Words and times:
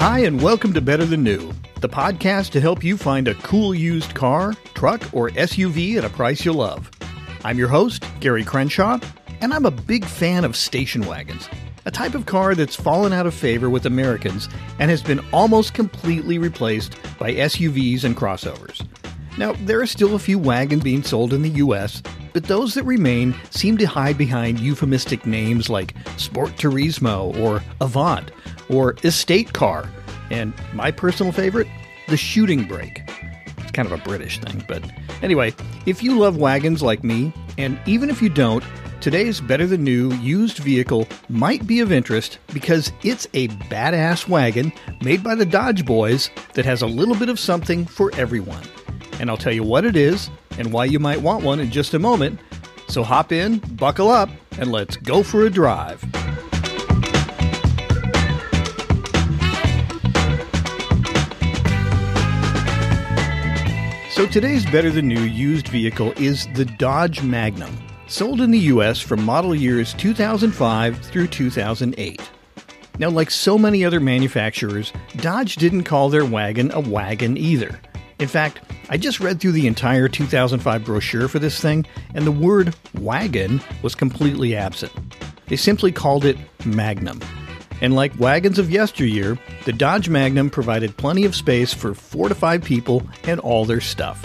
Hi, 0.00 0.20
and 0.20 0.40
welcome 0.40 0.72
to 0.72 0.80
Better 0.80 1.04
Than 1.04 1.22
New, 1.22 1.52
the 1.82 1.88
podcast 1.88 2.52
to 2.52 2.60
help 2.62 2.82
you 2.82 2.96
find 2.96 3.28
a 3.28 3.34
cool 3.34 3.74
used 3.74 4.14
car, 4.14 4.54
truck, 4.72 5.02
or 5.12 5.28
SUV 5.28 5.96
at 5.96 6.06
a 6.06 6.08
price 6.08 6.42
you'll 6.42 6.54
love. 6.54 6.90
I'm 7.44 7.58
your 7.58 7.68
host, 7.68 8.06
Gary 8.18 8.42
Crenshaw, 8.42 8.98
and 9.42 9.52
I'm 9.52 9.66
a 9.66 9.70
big 9.70 10.06
fan 10.06 10.46
of 10.46 10.56
station 10.56 11.06
wagons, 11.06 11.50
a 11.84 11.90
type 11.90 12.14
of 12.14 12.24
car 12.24 12.54
that's 12.54 12.74
fallen 12.74 13.12
out 13.12 13.26
of 13.26 13.34
favor 13.34 13.68
with 13.68 13.84
Americans 13.84 14.48
and 14.78 14.90
has 14.90 15.02
been 15.02 15.20
almost 15.34 15.74
completely 15.74 16.38
replaced 16.38 16.96
by 17.18 17.34
SUVs 17.34 18.02
and 18.02 18.16
crossovers. 18.16 18.82
Now, 19.36 19.52
there 19.66 19.82
are 19.82 19.86
still 19.86 20.14
a 20.14 20.18
few 20.18 20.38
wagons 20.38 20.82
being 20.82 21.02
sold 21.02 21.34
in 21.34 21.42
the 21.42 21.58
US, 21.66 22.02
but 22.32 22.44
those 22.44 22.74
that 22.74 22.84
remain 22.84 23.34
seem 23.50 23.76
to 23.78 23.86
hide 23.86 24.18
behind 24.18 24.60
euphemistic 24.60 25.26
names 25.26 25.68
like 25.68 25.94
Sport 26.16 26.50
Turismo 26.52 27.36
or 27.40 27.62
Avant 27.80 28.30
or 28.68 28.96
Estate 29.04 29.52
Car, 29.52 29.88
and 30.30 30.52
my 30.72 30.90
personal 30.90 31.32
favorite, 31.32 31.66
the 32.08 32.16
Shooting 32.16 32.66
Brake. 32.66 33.02
It's 33.58 33.72
kind 33.72 33.90
of 33.90 33.92
a 33.92 34.02
British 34.02 34.38
thing, 34.38 34.64
but 34.68 34.82
anyway, 35.22 35.54
if 35.86 36.02
you 36.02 36.18
love 36.18 36.36
wagons 36.36 36.82
like 36.82 37.04
me, 37.04 37.32
and 37.58 37.78
even 37.86 38.10
if 38.10 38.22
you 38.22 38.28
don't, 38.28 38.64
today's 39.00 39.40
Better 39.40 39.66
Than 39.66 39.84
New 39.84 40.12
used 40.14 40.58
vehicle 40.58 41.08
might 41.28 41.66
be 41.66 41.80
of 41.80 41.92
interest 41.92 42.38
because 42.52 42.92
it's 43.02 43.26
a 43.34 43.48
badass 43.48 44.28
wagon 44.28 44.72
made 45.02 45.22
by 45.22 45.34
the 45.34 45.46
Dodge 45.46 45.84
Boys 45.84 46.30
that 46.54 46.64
has 46.64 46.82
a 46.82 46.86
little 46.86 47.14
bit 47.14 47.28
of 47.28 47.38
something 47.38 47.86
for 47.86 48.12
everyone. 48.16 48.62
And 49.18 49.30
I'll 49.30 49.36
tell 49.36 49.52
you 49.52 49.62
what 49.62 49.84
it 49.84 49.96
is 49.96 50.30
and 50.60 50.74
why 50.74 50.84
you 50.84 50.98
might 50.98 51.22
want 51.22 51.42
one 51.42 51.58
in 51.58 51.70
just 51.70 51.94
a 51.94 51.98
moment. 51.98 52.38
So 52.86 53.02
hop 53.02 53.32
in, 53.32 53.58
buckle 53.76 54.10
up, 54.10 54.28
and 54.58 54.70
let's 54.70 54.96
go 54.96 55.22
for 55.22 55.46
a 55.46 55.50
drive. 55.50 56.04
So 64.10 64.26
today's 64.26 64.66
Better 64.66 64.90
Than 64.90 65.08
New 65.08 65.22
used 65.22 65.68
vehicle 65.68 66.12
is 66.18 66.46
the 66.54 66.66
Dodge 66.66 67.22
Magnum, 67.22 67.74
sold 68.06 68.42
in 68.42 68.50
the 68.50 68.58
US 68.58 69.00
from 69.00 69.24
model 69.24 69.54
years 69.54 69.94
2005 69.94 70.98
through 70.98 71.28
2008. 71.28 72.20
Now, 72.98 73.08
like 73.08 73.30
so 73.30 73.56
many 73.56 73.82
other 73.82 73.98
manufacturers, 73.98 74.92
Dodge 75.16 75.56
didn't 75.56 75.84
call 75.84 76.10
their 76.10 76.26
wagon 76.26 76.70
a 76.72 76.80
wagon 76.80 77.38
either. 77.38 77.80
In 78.20 78.28
fact, 78.28 78.60
I 78.90 78.98
just 78.98 79.18
read 79.18 79.40
through 79.40 79.52
the 79.52 79.66
entire 79.66 80.06
2005 80.06 80.84
brochure 80.84 81.26
for 81.26 81.38
this 81.38 81.58
thing, 81.58 81.86
and 82.14 82.26
the 82.26 82.32
word 82.32 82.76
wagon 82.98 83.62
was 83.82 83.94
completely 83.94 84.54
absent. 84.54 84.92
They 85.46 85.56
simply 85.56 85.90
called 85.90 86.26
it 86.26 86.36
Magnum. 86.66 87.20
And 87.80 87.94
like 87.94 88.20
wagons 88.20 88.58
of 88.58 88.70
yesteryear, 88.70 89.38
the 89.64 89.72
Dodge 89.72 90.10
Magnum 90.10 90.50
provided 90.50 90.98
plenty 90.98 91.24
of 91.24 91.34
space 91.34 91.72
for 91.72 91.94
four 91.94 92.28
to 92.28 92.34
five 92.34 92.62
people 92.62 93.02
and 93.24 93.40
all 93.40 93.64
their 93.64 93.80
stuff. 93.80 94.22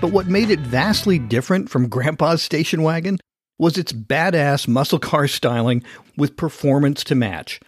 But 0.00 0.10
what 0.10 0.26
made 0.26 0.50
it 0.50 0.58
vastly 0.58 1.20
different 1.20 1.70
from 1.70 1.88
Grandpa's 1.88 2.42
station 2.42 2.82
wagon 2.82 3.18
was 3.56 3.78
its 3.78 3.92
badass 3.92 4.66
muscle 4.66 4.98
car 4.98 5.28
styling 5.28 5.84
with 6.16 6.36
performance 6.36 7.04
to 7.04 7.14
match, 7.14 7.60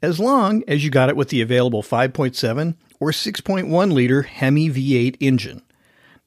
as 0.00 0.18
long 0.18 0.62
as 0.66 0.84
you 0.84 0.90
got 0.90 1.10
it 1.10 1.16
with 1.16 1.28
the 1.28 1.42
available 1.42 1.82
5.7 1.82 2.76
or 3.00 3.10
6.1 3.10 3.92
liter 3.92 4.22
Hemi 4.22 4.70
V8 4.70 5.16
engine. 5.20 5.62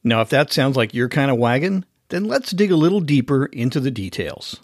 Now, 0.03 0.21
if 0.21 0.29
that 0.29 0.51
sounds 0.51 0.75
like 0.75 0.93
your 0.93 1.09
kind 1.09 1.29
of 1.29 1.37
wagon, 1.37 1.85
then 2.09 2.25
let's 2.25 2.51
dig 2.51 2.71
a 2.71 2.75
little 2.75 3.01
deeper 3.01 3.45
into 3.45 3.79
the 3.79 3.91
details. 3.91 4.59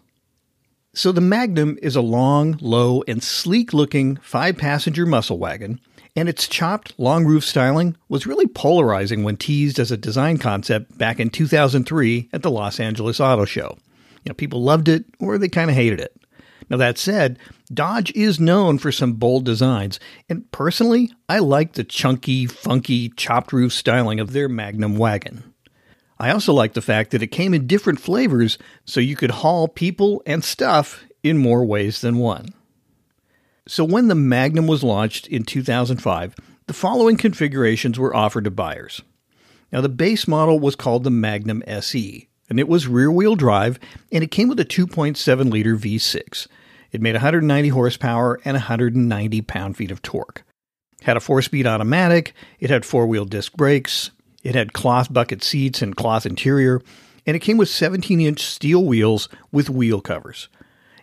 So 0.94 1.12
the 1.12 1.22
Magnum 1.22 1.78
is 1.82 1.96
a 1.96 2.02
long, 2.02 2.58
low, 2.60 3.04
and 3.08 3.22
sleek 3.22 3.72
looking 3.74 4.16
five 4.18 4.58
passenger 4.58 5.06
muscle 5.06 5.38
wagon, 5.38 5.80
and 6.16 6.28
its 6.28 6.48
chopped, 6.48 6.94
long 6.98 7.26
roof 7.26 7.46
styling 7.46 7.96
was 8.10 8.26
really 8.26 8.48
polarizing 8.48 9.24
when 9.24 9.38
teased 9.38 9.78
as 9.78 9.92
a 9.92 9.98
design 9.98 10.40
concept 10.40 10.98
back 10.98 11.20
in 11.20 11.30
2003 11.30 12.30
at 12.34 12.42
the 12.42 12.50
Los 12.50 12.80
Angeles 12.80 13.20
Auto 13.20 13.46
Show. 13.46 13.78
You 14.24 14.30
know, 14.30 14.34
people 14.34 14.64
loved 14.64 14.88
it 14.88 15.06
or 15.20 15.38
they 15.38 15.50
kind 15.50 15.70
of 15.70 15.76
hated 15.76 16.00
it. 16.00 16.20
Now, 16.70 16.78
that 16.78 16.98
said, 16.98 17.38
Dodge 17.74 18.14
is 18.16 18.40
known 18.40 18.78
for 18.78 18.94
some 18.94 19.14
bold 19.14 19.44
designs, 19.44 20.00
and 20.30 20.50
personally, 20.52 21.12
I 21.28 21.40
like 21.40 21.74
the 21.74 21.84
chunky, 21.84 22.46
funky, 22.46 23.10
chopped 23.10 23.52
roof 23.52 23.74
styling 23.74 24.22
of 24.22 24.32
their 24.32 24.48
Magnum 24.48 24.96
wagon. 24.96 25.54
I 26.18 26.32
also 26.32 26.54
like 26.54 26.74
the 26.74 26.82
fact 26.82 27.12
that 27.12 27.22
it 27.22 27.28
came 27.28 27.54
in 27.54 27.68
different 27.68 28.00
flavors 28.00 28.58
so 28.86 29.02
you 29.02 29.18
could 29.18 29.32
haul 29.32 29.68
people 29.68 30.24
and 30.26 30.44
stuff 30.44 31.06
in 31.24 31.38
more 31.38 31.66
ways 31.66 32.00
than 32.00 32.18
one. 32.18 32.54
So, 33.68 33.84
when 33.84 34.08
the 34.08 34.16
Magnum 34.16 34.66
was 34.68 34.82
launched 34.82 35.28
in 35.28 35.44
2005, 35.44 36.36
the 36.68 36.74
following 36.74 37.18
configurations 37.18 38.00
were 38.00 38.16
offered 38.16 38.46
to 38.46 38.52
buyers. 38.52 39.02
Now, 39.74 39.82
the 39.82 39.90
base 39.90 40.26
model 40.26 40.58
was 40.58 40.78
called 40.78 41.04
the 41.04 41.12
Magnum 41.12 41.62
SE, 41.68 42.30
and 42.50 42.60
it 42.62 42.70
was 42.70 42.88
rear 42.88 43.12
wheel 43.12 43.36
drive, 43.36 43.78
and 44.10 44.24
it 44.24 44.32
came 44.32 44.48
with 44.48 44.60
a 44.62 44.66
2.7 44.66 45.52
liter 45.52 45.76
V6. 45.76 46.48
It 46.92 47.02
made 47.02 47.16
190 47.16 47.70
horsepower 47.70 48.40
and 48.46 48.56
190 48.56 49.42
pound 49.42 49.78
feet 49.78 49.92
of 49.92 50.02
torque. 50.02 50.44
Had 51.02 51.18
a 51.18 51.22
four 51.22 51.42
speed 51.42 51.68
automatic, 51.68 52.34
it 52.60 52.70
had 52.70 52.86
four 52.86 53.06
wheel 53.08 53.26
disc 53.26 53.54
brakes, 53.54 54.12
it 54.44 54.56
had 54.56 54.74
cloth 54.74 55.12
bucket 55.12 55.44
seats 55.44 55.82
and 55.82 55.96
cloth 55.96 56.26
interior, 56.26 56.82
and 57.26 57.36
it 57.36 57.42
came 57.42 57.58
with 57.58 57.70
17 57.70 58.22
inch 58.22 58.42
steel 58.42 58.84
wheels 58.84 59.30
with 59.52 59.70
wheel 59.70 60.02
covers. 60.02 60.48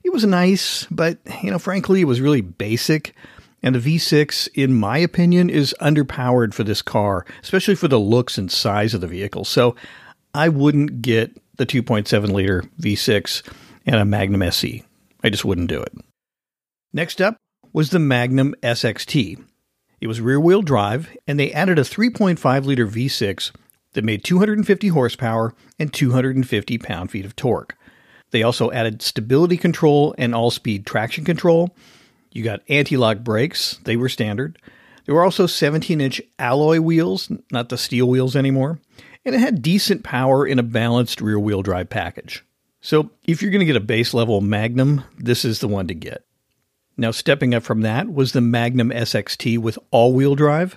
It 0.03 0.13
was 0.13 0.25
nice, 0.25 0.87
but, 0.91 1.19
you 1.43 1.51
know, 1.51 1.59
frankly, 1.59 2.03
it 2.03 2.07
was 2.07 2.21
really 2.21 2.43
basic. 2.43 3.15
And 3.63 3.75
the 3.75 3.97
V6, 3.97 4.49
in 4.55 4.75
my 4.75 4.99
opinion, 4.99 5.49
is 5.49 5.75
underpowered 5.81 6.53
for 6.53 6.65
this 6.65 6.83
car, 6.83 7.25
especially 7.43 7.75
for 7.75 7.89
the 7.89 7.99
looks 7.99 8.37
and 8.37 8.53
size 8.53 8.93
of 8.93 9.01
the 9.01 9.07
vehicle. 9.07 9.45
So 9.45 9.75
I 10.35 10.51
wouldn't 10.51 11.01
get 11.01 11.41
the 11.57 11.65
2.7 11.65 12.33
liter 12.33 12.65
V6 12.81 13.43
and 13.87 13.97
a 13.97 14.05
Magnum 14.05 14.43
SE. 14.43 14.83
I 15.25 15.31
just 15.31 15.45
wouldn't 15.45 15.71
do 15.71 15.81
it. 15.81 15.95
Next 16.93 17.21
up 17.23 17.39
was 17.73 17.91
the 17.91 17.99
Magnum 17.99 18.55
SXT. 18.63 19.43
It 20.01 20.07
was 20.07 20.21
rear 20.21 20.39
wheel 20.39 20.61
drive, 20.61 21.09
and 21.27 21.41
they 21.41 21.51
added 21.51 21.79
a 21.79 21.83
3.5 21.83 22.65
liter 22.67 22.87
V6 22.87 23.51
that 23.95 24.05
made 24.05 24.23
250 24.23 24.89
horsepower 24.89 25.55
and 25.79 25.93
250 25.93 26.79
pound 26.79 27.11
feet 27.11 27.25
of 27.25 27.35
torque. 27.35 27.75
They 28.33 28.43
also 28.43 28.71
added 28.71 29.01
stability 29.01 29.57
control 29.57 30.15
and 30.19 30.35
all 30.35 30.51
speed 30.51 30.85
traction 30.85 31.25
control. 31.25 31.75
You 32.31 32.45
got 32.45 32.63
anti 32.69 32.99
lock 32.99 33.21
brakes, 33.21 33.79
they 33.85 33.97
were 33.97 34.11
standard. 34.11 34.59
There 35.07 35.15
were 35.15 35.25
also 35.25 35.47
17 35.47 36.01
inch 36.01 36.21
alloy 36.39 36.81
wheels, 36.81 37.31
not 37.51 37.71
the 37.71 37.79
steel 37.79 38.09
wheels 38.09 38.37
anymore, 38.37 38.79
and 39.25 39.35
it 39.35 39.41
had 39.41 39.63
decent 39.63 40.03
power 40.03 40.47
in 40.47 40.59
a 40.59 40.63
balanced 40.63 41.23
rear 41.23 41.39
wheel 41.39 41.63
drive 41.63 41.89
package. 41.89 42.45
So, 42.85 43.13
if 43.27 43.41
you're 43.41 43.51
going 43.51 43.61
to 43.61 43.65
get 43.65 43.77
a 43.77 43.81
base 43.81 44.13
level 44.13 44.43
Magnum, 44.43 45.05
this 45.17 45.47
is 45.47 45.61
the 45.61 45.69
one 45.69 45.87
to 45.87 45.95
get. 45.95 46.23
Now, 46.99 47.13
stepping 47.13 47.55
up 47.55 47.63
from 47.63 47.81
that 47.81 48.13
was 48.13 48.33
the 48.33 48.43
Magnum 48.43 48.91
SXT 48.91 49.57
with 49.59 49.79
all 49.91 50.13
wheel 50.13 50.35
drive. 50.35 50.75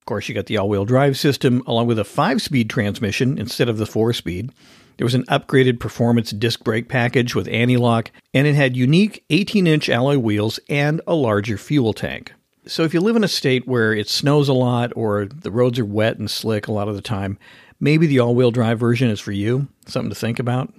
Of 0.00 0.06
course, 0.06 0.28
you 0.28 0.34
got 0.34 0.46
the 0.46 0.56
all 0.56 0.68
wheel 0.68 0.84
drive 0.84 1.16
system 1.16 1.62
along 1.64 1.86
with 1.86 2.00
a 2.00 2.04
five 2.04 2.42
speed 2.42 2.68
transmission 2.68 3.38
instead 3.38 3.68
of 3.68 3.78
the 3.78 3.86
four 3.86 4.12
speed. 4.12 4.50
There 4.96 5.04
was 5.04 5.14
an 5.14 5.22
upgraded 5.26 5.78
performance 5.78 6.32
disc 6.32 6.64
brake 6.64 6.88
package 6.88 7.36
with 7.36 7.46
anti 7.46 7.76
lock, 7.76 8.10
and 8.34 8.48
it 8.48 8.56
had 8.56 8.76
unique 8.76 9.24
18 9.30 9.68
inch 9.68 9.88
alloy 9.88 10.18
wheels 10.18 10.58
and 10.68 11.00
a 11.06 11.14
larger 11.14 11.56
fuel 11.56 11.92
tank. 11.92 12.32
So, 12.66 12.82
if 12.82 12.92
you 12.92 13.00
live 13.00 13.14
in 13.14 13.22
a 13.22 13.28
state 13.28 13.68
where 13.68 13.94
it 13.94 14.08
snows 14.08 14.48
a 14.48 14.52
lot 14.52 14.92
or 14.96 15.26
the 15.26 15.52
roads 15.52 15.78
are 15.78 15.84
wet 15.84 16.18
and 16.18 16.28
slick 16.28 16.66
a 16.66 16.72
lot 16.72 16.88
of 16.88 16.96
the 16.96 17.02
time, 17.02 17.38
maybe 17.78 18.08
the 18.08 18.18
all 18.18 18.34
wheel 18.34 18.50
drive 18.50 18.80
version 18.80 19.10
is 19.10 19.20
for 19.20 19.30
you. 19.30 19.68
Something 19.86 20.10
to 20.10 20.16
think 20.16 20.40
about. 20.40 20.74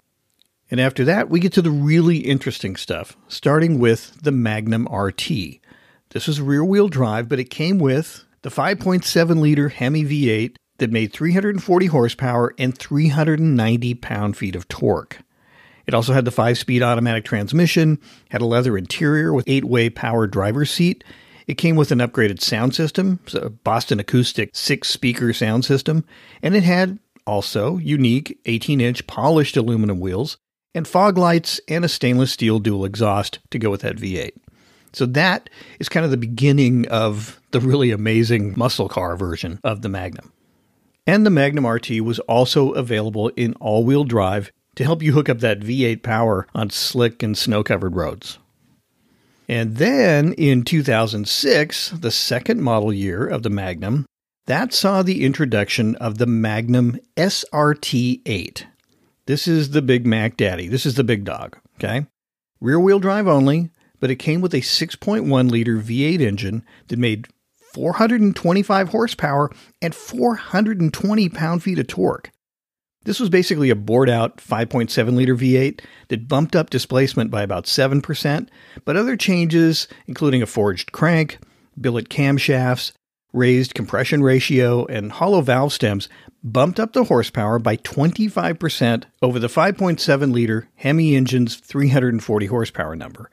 And 0.69 0.81
after 0.81 1.05
that, 1.05 1.29
we 1.29 1.39
get 1.39 1.53
to 1.53 1.61
the 1.61 1.71
really 1.71 2.17
interesting 2.17 2.75
stuff, 2.75 3.15
starting 3.27 3.79
with 3.79 4.21
the 4.21 4.31
Magnum 4.31 4.87
RT. 4.91 5.29
This 6.09 6.27
was 6.27 6.41
rear 6.41 6.63
wheel 6.63 6.89
drive, 6.89 7.29
but 7.29 7.39
it 7.39 7.49
came 7.49 7.79
with 7.79 8.25
the 8.41 8.49
5.7 8.49 9.39
liter 9.39 9.69
Hemi 9.69 10.03
V8 10.03 10.55
that 10.79 10.91
made 10.91 11.13
340 11.13 11.85
horsepower 11.87 12.53
and 12.57 12.77
390 12.77 13.93
pound 13.95 14.37
feet 14.37 14.55
of 14.55 14.67
torque. 14.67 15.19
It 15.85 15.93
also 15.93 16.13
had 16.13 16.25
the 16.25 16.31
5 16.31 16.57
speed 16.57 16.83
automatic 16.83 17.23
transmission, 17.23 17.99
had 18.29 18.41
a 18.41 18.45
leather 18.45 18.77
interior 18.77 19.33
with 19.33 19.47
8 19.47 19.65
way 19.65 19.89
power 19.89 20.27
driver's 20.27 20.69
seat. 20.69 21.03
It 21.47 21.55
came 21.55 21.77
with 21.77 21.91
an 21.91 21.99
upgraded 21.99 22.41
sound 22.41 22.75
system, 22.75 23.21
a 23.33 23.49
Boston 23.49 24.01
Acoustic 24.01 24.49
6 24.53 24.87
speaker 24.87 25.31
sound 25.31 25.63
system, 25.63 26.03
and 26.41 26.55
it 26.55 26.63
had 26.63 26.99
also 27.25 27.77
unique 27.77 28.37
18 28.45 28.81
inch 28.81 29.07
polished 29.07 29.55
aluminum 29.55 30.01
wheels 30.01 30.37
and 30.77 30.87
fog 30.87 31.17
lights 31.17 31.59
and 31.67 31.83
a 31.83 31.89
stainless 31.89 32.31
steel 32.31 32.59
dual 32.59 32.85
exhaust 32.85 33.39
to 33.49 33.57
go 33.57 33.71
with 33.71 33.81
that 33.81 33.97
V8. 33.97 34.31
So 34.93 35.07
that 35.07 35.49
is 35.79 35.89
kind 35.89 36.05
of 36.05 36.11
the 36.11 36.17
beginning 36.17 36.87
of 36.87 37.41
the 37.51 37.59
really 37.59 37.91
amazing 37.91 38.53
muscle 38.55 38.87
car 38.87 39.17
version 39.17 39.59
of 39.63 39.81
the 39.81 39.89
Magnum. 39.89 40.31
And 41.07 41.25
the 41.25 41.31
Magnum 41.31 41.65
RT 41.65 42.01
was 42.01 42.19
also 42.19 42.71
available 42.73 43.29
in 43.29 43.53
all 43.55 43.83
wheel 43.83 44.03
drive 44.03 44.51
to 44.75 44.83
help 44.83 45.01
you 45.01 45.13
hook 45.13 45.29
up 45.29 45.39
that 45.39 45.61
V8 45.61 46.03
power 46.03 46.47
on 46.53 46.69
slick 46.69 47.23
and 47.23 47.35
snow 47.35 47.63
covered 47.63 47.95
roads. 47.95 48.37
And 49.49 49.77
then 49.77 50.33
in 50.33 50.63
2006, 50.63 51.89
the 51.89 52.11
second 52.11 52.61
model 52.61 52.93
year 52.93 53.25
of 53.25 53.41
the 53.43 53.49
Magnum, 53.49 54.05
that 54.45 54.73
saw 54.73 55.01
the 55.01 55.25
introduction 55.25 55.95
of 55.95 56.19
the 56.19 56.27
Magnum 56.27 56.99
SRT 57.15 58.21
8. 58.25 58.67
This 59.27 59.45
is 59.45 59.71
the 59.71 59.81
Big 59.81 60.07
Mac 60.07 60.37
Daddy. 60.37 60.69
This 60.69 60.85
is 60.85 60.95
the 60.95 61.03
big 61.03 61.25
dog, 61.25 61.57
okay? 61.75 62.07
Rear 62.61 62.79
wheel 62.79 62.97
drive 62.97 63.27
only, 63.27 63.71
but 63.99 64.09
it 64.09 64.15
came 64.15 64.39
with 64.39 64.53
a 64.53 64.61
6.1 64.61 65.51
liter 65.51 65.79
V8 65.79 66.21
engine 66.21 66.63
that 66.87 66.97
made 66.97 67.27
425 67.73 68.87
horsepower 68.87 69.51
and 69.81 69.93
420 69.93 71.27
pound 71.27 71.61
feet 71.61 71.77
of 71.77 71.87
torque. 71.87 72.31
This 73.03 73.19
was 73.19 73.29
basically 73.29 73.69
a 73.69 73.75
bored 73.75 74.09
out 74.09 74.37
5.7 74.37 75.15
liter 75.15 75.35
V8 75.35 75.81
that 76.07 76.29
bumped 76.29 76.55
up 76.55 76.69
displacement 76.69 77.29
by 77.29 77.43
about 77.43 77.65
7%, 77.65 78.47
but 78.85 78.95
other 78.95 79.17
changes, 79.17 79.89
including 80.07 80.41
a 80.41 80.45
forged 80.45 80.93
crank, 80.93 81.37
billet 81.79 82.07
camshafts, 82.07 82.93
raised 83.33 83.73
compression 83.73 84.23
ratio, 84.23 84.85
and 84.85 85.11
hollow 85.11 85.41
valve 85.41 85.73
stems, 85.73 86.07
bumped 86.43 86.79
up 86.79 86.93
the 86.93 87.05
horsepower 87.05 87.59
by 87.59 87.77
25% 87.77 89.03
over 89.21 89.39
the 89.39 89.47
5.7 89.47 90.31
liter 90.31 90.69
Hemi 90.75 91.15
engine's 91.15 91.55
340 91.55 92.45
horsepower 92.45 92.95
number. 92.95 93.29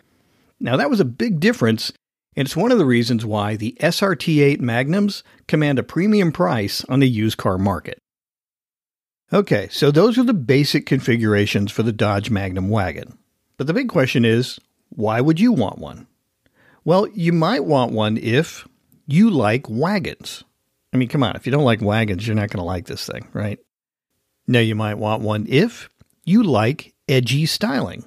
Now, 0.60 0.76
that 0.76 0.90
was 0.90 1.00
a 1.00 1.04
big 1.04 1.40
difference, 1.40 1.92
and 2.36 2.46
it's 2.46 2.56
one 2.56 2.72
of 2.72 2.78
the 2.78 2.86
reasons 2.86 3.24
why 3.26 3.56
the 3.56 3.76
SRT8 3.80 4.60
Magnums 4.60 5.22
command 5.46 5.78
a 5.78 5.82
premium 5.82 6.32
price 6.32 6.84
on 6.86 7.00
the 7.00 7.08
used 7.08 7.36
car 7.36 7.58
market. 7.58 7.98
Okay, 9.32 9.68
so 9.70 9.90
those 9.90 10.16
are 10.16 10.24
the 10.24 10.34
basic 10.34 10.86
configurations 10.86 11.72
for 11.72 11.82
the 11.82 11.92
Dodge 11.92 12.30
Magnum 12.30 12.68
wagon. 12.68 13.18
But 13.56 13.66
the 13.66 13.74
big 13.74 13.88
question 13.88 14.24
is 14.24 14.58
why 14.90 15.20
would 15.20 15.40
you 15.40 15.52
want 15.52 15.78
one? 15.78 16.06
Well, 16.84 17.08
you 17.08 17.32
might 17.32 17.64
want 17.64 17.92
one 17.92 18.16
if 18.16 18.68
you 19.06 19.30
like 19.30 19.68
wagons. 19.68 20.44
I 20.94 20.96
mean, 20.96 21.08
come 21.08 21.24
on, 21.24 21.34
if 21.34 21.44
you 21.44 21.52
don't 21.52 21.64
like 21.64 21.82
wagons, 21.82 22.26
you're 22.26 22.36
not 22.36 22.50
going 22.50 22.60
to 22.60 22.64
like 22.64 22.86
this 22.86 23.04
thing, 23.04 23.26
right? 23.32 23.58
Now, 24.46 24.60
you 24.60 24.76
might 24.76 24.94
want 24.94 25.22
one 25.22 25.46
if 25.48 25.88
you 26.24 26.44
like 26.44 26.94
edgy 27.08 27.46
styling. 27.46 28.04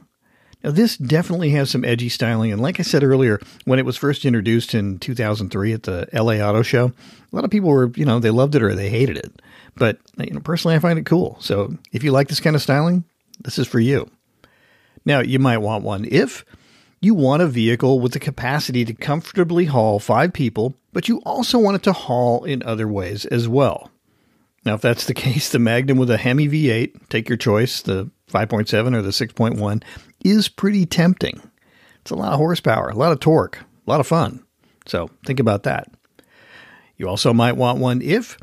Now, 0.63 0.71
this 0.71 0.97
definitely 0.97 1.49
has 1.51 1.69
some 1.69 1.83
edgy 1.83 2.07
styling. 2.07 2.51
And 2.51 2.61
like 2.61 2.79
I 2.79 2.83
said 2.83 3.03
earlier, 3.03 3.39
when 3.65 3.77
it 3.77 3.85
was 3.85 3.97
first 3.97 4.23
introduced 4.23 4.73
in 4.73 4.99
2003 4.99 5.73
at 5.73 5.83
the 5.83 6.07
LA 6.13 6.35
Auto 6.35 6.61
Show, 6.61 6.85
a 6.85 7.35
lot 7.35 7.43
of 7.43 7.51
people 7.51 7.69
were, 7.69 7.91
you 7.95 8.05
know, 8.05 8.19
they 8.19 8.31
loved 8.31 8.55
it 8.55 8.63
or 8.63 8.73
they 8.73 8.89
hated 8.89 9.17
it. 9.17 9.41
But, 9.75 9.99
you 10.17 10.33
know, 10.33 10.39
personally, 10.39 10.75
I 10.75 10.79
find 10.79 10.97
it 10.97 11.05
cool. 11.05 11.37
So 11.41 11.75
if 11.91 12.03
you 12.03 12.11
like 12.11 12.29
this 12.29 12.39
kind 12.39 12.55
of 12.55 12.61
styling, 12.61 13.03
this 13.43 13.59
is 13.59 13.67
for 13.67 13.79
you. 13.79 14.09
Now, 15.05 15.19
you 15.19 15.39
might 15.39 15.59
want 15.59 15.83
one 15.83 16.05
if 16.09 16.45
you 16.99 17.13
want 17.13 17.41
a 17.41 17.47
vehicle 17.47 17.99
with 17.99 18.13
the 18.13 18.19
capacity 18.19 18.83
to 18.85 18.93
comfortably 18.93 19.65
haul 19.65 19.99
five 19.99 20.33
people, 20.33 20.75
but 20.93 21.07
you 21.07 21.19
also 21.19 21.59
want 21.59 21.75
it 21.75 21.83
to 21.83 21.93
haul 21.93 22.43
in 22.43 22.63
other 22.63 22.87
ways 22.87 23.25
as 23.25 23.47
well. 23.47 23.91
Now, 24.65 24.73
if 24.75 24.81
that's 24.81 25.05
the 25.05 25.13
case, 25.25 25.49
the 25.49 25.59
Magnum 25.59 25.97
with 25.97 26.09
a 26.09 26.17
Hemi 26.17 26.47
V8, 26.47 27.09
take 27.09 27.29
your 27.29 27.37
choice, 27.37 27.81
the 27.81 28.09
5.7 28.31 28.95
or 28.95 29.01
the 29.01 29.09
6.1, 29.09 29.83
is 30.23 30.49
pretty 30.49 30.85
tempting. 30.85 31.41
It's 32.01 32.11
a 32.11 32.15
lot 32.15 32.33
of 32.33 32.39
horsepower, 32.39 32.89
a 32.89 32.95
lot 32.95 33.11
of 33.11 33.19
torque, 33.19 33.59
a 33.59 33.89
lot 33.89 33.99
of 33.99 34.07
fun. 34.07 34.43
So 34.85 35.09
think 35.25 35.39
about 35.39 35.63
that. 35.63 35.91
You 36.97 37.07
also 37.07 37.33
might 37.33 37.57
want 37.57 37.79
one 37.79 38.01
if 38.01 38.37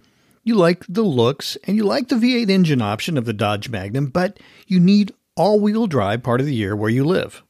you 0.44 0.54
like 0.54 0.84
the 0.88 1.02
looks 1.02 1.56
and 1.64 1.76
you 1.76 1.84
like 1.84 2.08
the 2.08 2.16
V8 2.16 2.50
engine 2.50 2.82
option 2.82 3.18
of 3.18 3.24
the 3.24 3.32
Dodge 3.32 3.68
Magnum, 3.68 4.06
but 4.06 4.38
you 4.66 4.78
need 4.78 5.12
all 5.34 5.58
wheel 5.58 5.86
drive 5.86 6.22
part 6.22 6.40
of 6.40 6.46
the 6.46 6.54
year 6.54 6.76
where 6.76 6.90
you 6.90 7.04
live. 7.04 7.42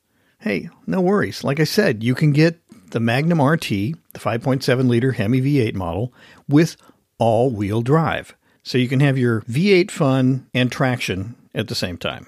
Hey, 0.45 0.69
no 0.87 1.01
worries. 1.01 1.43
Like 1.43 1.59
I 1.59 1.65
said, 1.65 2.05
you 2.05 2.15
can 2.15 2.33
get 2.33 2.61
the 2.91 3.01
Magnum 3.01 3.41
RT, 3.41 3.67
the 3.67 4.19
5.7 4.19 4.89
liter 4.89 5.13
Hemi 5.13 5.41
V8 5.41 5.73
model, 5.73 6.13
with 6.47 6.77
all 7.17 7.51
wheel 7.51 7.81
drive. 7.81 8.37
So 8.63 8.77
you 8.77 8.87
can 8.87 9.01
have 9.01 9.17
your 9.17 9.41
V8 9.41 9.91
fun 9.91 10.47
and 10.53 10.71
traction 10.71 11.35
at 11.55 11.69
the 11.69 11.75
same 11.75 11.97
time. 11.97 12.27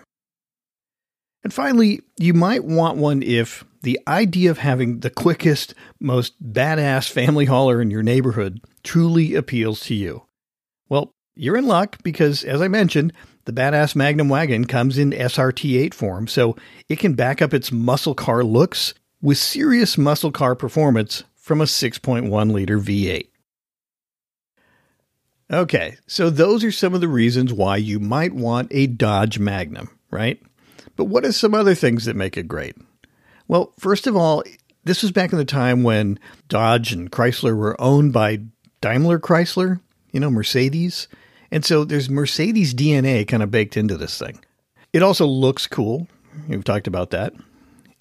And 1.45 1.53
finally, 1.53 2.01
you 2.19 2.33
might 2.33 2.65
want 2.65 2.97
one 2.97 3.23
if 3.23 3.65
the 3.83 4.01
idea 4.09 4.51
of 4.51 4.57
having 4.57 5.01
the 5.01 5.11
quickest, 5.11 5.75
most 6.01 6.43
badass 6.43 7.11
family 7.11 7.45
hauler 7.45 7.83
in 7.83 7.91
your 7.91 8.03
neighborhood 8.03 8.62
truly 8.83 9.35
appeals 9.35 9.81
to 9.81 9.95
you. 9.95 10.23
Well, 10.89 11.11
you're 11.35 11.59
in 11.59 11.67
luck 11.67 11.99
because, 12.03 12.45
as 12.45 12.62
I 12.62 12.69
mentioned, 12.69 13.12
the 13.47 13.53
badass 13.53 13.97
Magnum 13.97 14.29
wagon 14.29 14.67
comes 14.67 14.99
in 14.99 15.13
SRT8 15.13 15.95
form, 15.95 16.29
so 16.29 16.57
it 16.89 16.99
can 16.99 17.15
back 17.15 17.41
up 17.41 17.55
its 17.55 17.73
muscle 17.73 18.15
car 18.15 18.45
looks 18.45 18.93
with 19.23 19.39
serious 19.39 19.97
muscle 19.97 20.33
car 20.33 20.55
performance 20.55 21.25
from 21.35 21.61
a 21.61 21.65
6.1 21.65 22.53
liter 22.53 22.79
V8. 22.79 23.29
Okay, 25.53 25.97
so 26.09 26.29
those 26.29 26.65
are 26.65 26.73
some 26.73 26.93
of 26.93 27.01
the 27.01 27.09
reasons 27.09 27.53
why 27.53 27.77
you 27.77 28.01
might 28.01 28.35
want 28.35 28.69
a 28.73 28.89
Dodge 28.89 29.39
Magnum, 29.39 29.91
right? 30.11 30.43
But 30.97 31.05
what 31.05 31.25
are 31.25 31.31
some 31.31 31.55
other 31.55 31.77
things 31.77 32.05
that 32.07 32.17
make 32.17 32.37
it 32.37 32.49
great? 32.49 32.77
Well, 33.47 33.73
first 33.79 34.09
of 34.09 34.17
all, 34.17 34.43
this 34.83 35.03
was 35.03 35.13
back 35.13 35.33
in 35.33 35.39
the 35.39 35.45
time 35.45 35.85
when 35.85 36.19
Dodge 36.49 36.93
and 36.93 37.13
Chrysler 37.13 37.57
were 37.57 37.81
owned 37.81 38.13
by 38.13 38.41
Daimler 38.81 39.21
Chrysler, 39.21 39.81
you 40.11 40.19
know, 40.19 40.31
Mercedes. 40.31 41.07
And 41.56 41.64
so 41.64 41.85
there's 41.85 42.11
Mercedes 42.11 42.75
DNA 42.75 43.26
kind 43.26 43.43
of 43.43 43.50
baked 43.50 43.79
into 43.79 43.97
this 43.97 44.19
thing. 44.19 44.44
It 44.93 45.03
also 45.03 45.25
looks 45.25 45.67
cool. 45.67 46.06
We've 46.49 46.62
talked 46.62 46.87
about 46.87 47.12
that. 47.12 47.32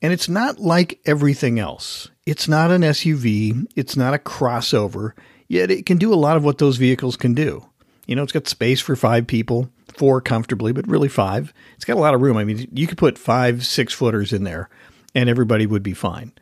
And 0.02 0.12
it's 0.12 0.28
not 0.28 0.60
like 0.60 1.00
everything 1.06 1.58
else. 1.58 2.10
It's 2.26 2.50
not 2.50 2.70
an 2.70 2.82
SUV, 2.82 3.66
it's 3.78 3.96
not 3.96 4.14
a 4.14 4.18
crossover, 4.18 5.14
yet 5.48 5.72
it 5.72 5.86
can 5.86 5.98
do 5.98 6.14
a 6.14 6.16
lot 6.16 6.36
of 6.36 6.44
what 6.44 6.58
those 6.58 6.76
vehicles 6.76 7.16
can 7.16 7.34
do. 7.34 7.66
You 8.08 8.18
know, 8.18 8.24
it's 8.24 8.34
got 8.34 8.46
space 8.50 8.82
for 8.82 8.98
five 8.98 9.26
people, 9.26 9.70
four 9.96 10.20
comfortably, 10.20 10.74
but 10.74 10.86
really 10.86 11.08
five. 11.08 11.54
It's 11.78 11.86
got 11.86 11.96
a 11.96 12.02
lot 12.02 12.14
of 12.14 12.20
room. 12.20 12.36
I 12.36 12.44
mean, 12.44 12.68
you 12.74 12.88
could 12.88 12.98
put 12.98 13.18
five 13.18 13.66
six 13.66 13.94
footers 13.94 14.34
in 14.34 14.44
there 14.44 14.68
and 15.16 15.30
everybody 15.30 15.66
would 15.66 15.82
be 15.82 15.94
fine. 15.94 16.34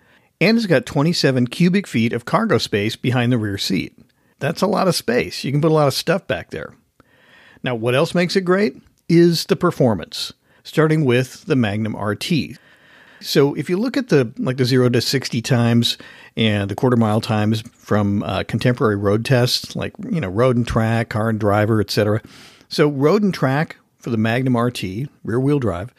And 0.42 0.58
it's 0.58 0.66
got 0.66 0.88
27 0.88 1.46
cubic 1.46 1.86
feet 1.86 2.12
of 2.12 2.26
cargo 2.26 2.58
space 2.58 2.96
behind 2.96 3.32
the 3.32 3.38
rear 3.38 3.60
seat. 3.60 3.96
That's 4.40 4.64
a 4.64 4.68
lot 4.68 4.88
of 4.88 4.96
space. 4.96 5.44
You 5.44 5.52
can 5.52 5.62
put 5.62 5.70
a 5.70 5.76
lot 5.76 5.88
of 5.88 5.94
stuff 5.94 6.26
back 6.26 6.50
there. 6.50 6.74
Now, 7.64 7.76
what 7.76 7.96
else 7.96 8.14
makes 8.14 8.36
it 8.36 8.42
great 8.42 8.76
is 9.08 9.46
the 9.46 9.56
performance, 9.56 10.34
starting 10.64 11.06
with 11.06 11.46
the 11.46 11.56
Magnum 11.56 11.96
RT. 11.96 12.58
So 13.22 13.54
if 13.54 13.70
you 13.70 13.78
look 13.78 13.96
at 13.96 14.10
the 14.10 14.34
like 14.38 14.58
the 14.58 14.66
0 14.66 14.90
to 14.90 15.02
60 15.02 15.42
times 15.42 15.98
and 16.36 16.70
the 16.70 16.76
quarter 16.76 16.98
mile 16.98 17.22
times 17.22 17.62
from 17.72 18.22
uh, 18.24 18.44
contemporary 18.44 18.98
road 18.98 19.24
tests 19.24 19.78
like 19.78 19.94
you 20.10 20.20
know 20.20 20.28
road 20.28 20.58
and 20.58 20.68
track, 20.68 21.10
car 21.10 21.30
and 21.30 21.40
driver, 21.40 21.80
etc. 21.80 22.22
So 22.68 22.90
road 22.90 23.24
and 23.24 23.34
track 23.34 23.78
for 23.98 24.10
the 24.10 24.18
Magnum 24.18 24.58
RT, 24.58 24.84
rear 25.24 25.40
wheel 25.40 25.60
drive, 25.60 25.94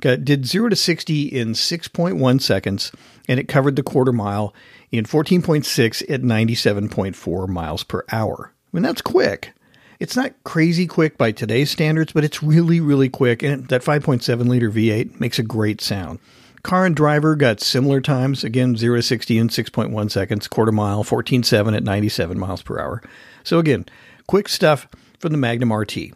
got, 0.00 0.24
did 0.24 0.46
0 0.46 0.68
to 0.68 0.76
60 0.76 1.26
in 1.26 1.54
6.1 1.54 2.40
seconds 2.40 2.92
and 3.26 3.40
it 3.40 3.48
covered 3.48 3.74
the 3.74 3.82
quarter 3.82 4.12
mile 4.12 4.54
in 4.92 5.04
14.6 5.04 6.02
at 6.08 6.22
97.4 6.22 7.48
miles 7.48 7.82
per 7.82 8.04
hour. 8.12 8.52
I 8.52 8.76
mean 8.76 8.84
that's 8.84 9.02
quick. 9.02 9.54
It's 10.00 10.16
not 10.16 10.32
crazy 10.44 10.86
quick 10.86 11.18
by 11.18 11.30
today's 11.30 11.70
standards, 11.70 12.12
but 12.12 12.24
it's 12.24 12.42
really, 12.42 12.80
really 12.80 13.10
quick. 13.10 13.42
And 13.42 13.68
that 13.68 13.82
5.7 13.82 14.48
liter 14.48 14.70
V8 14.70 15.20
makes 15.20 15.38
a 15.38 15.42
great 15.42 15.82
sound. 15.82 16.18
Car 16.62 16.86
and 16.86 16.96
driver 16.96 17.36
got 17.36 17.60
similar 17.60 18.00
times, 18.00 18.42
again, 18.42 18.76
0 18.76 18.96
to 18.96 19.02
60 19.02 19.38
in 19.38 19.48
6.1 19.48 20.10
seconds, 20.10 20.48
quarter 20.48 20.72
mile, 20.72 21.04
14.7 21.04 21.76
at 21.76 21.84
97 21.84 22.38
miles 22.38 22.62
per 22.62 22.78
hour. 22.78 23.02
So, 23.44 23.58
again, 23.58 23.86
quick 24.26 24.48
stuff 24.48 24.88
from 25.18 25.32
the 25.32 25.38
Magnum 25.38 25.72
RT. 25.72 26.12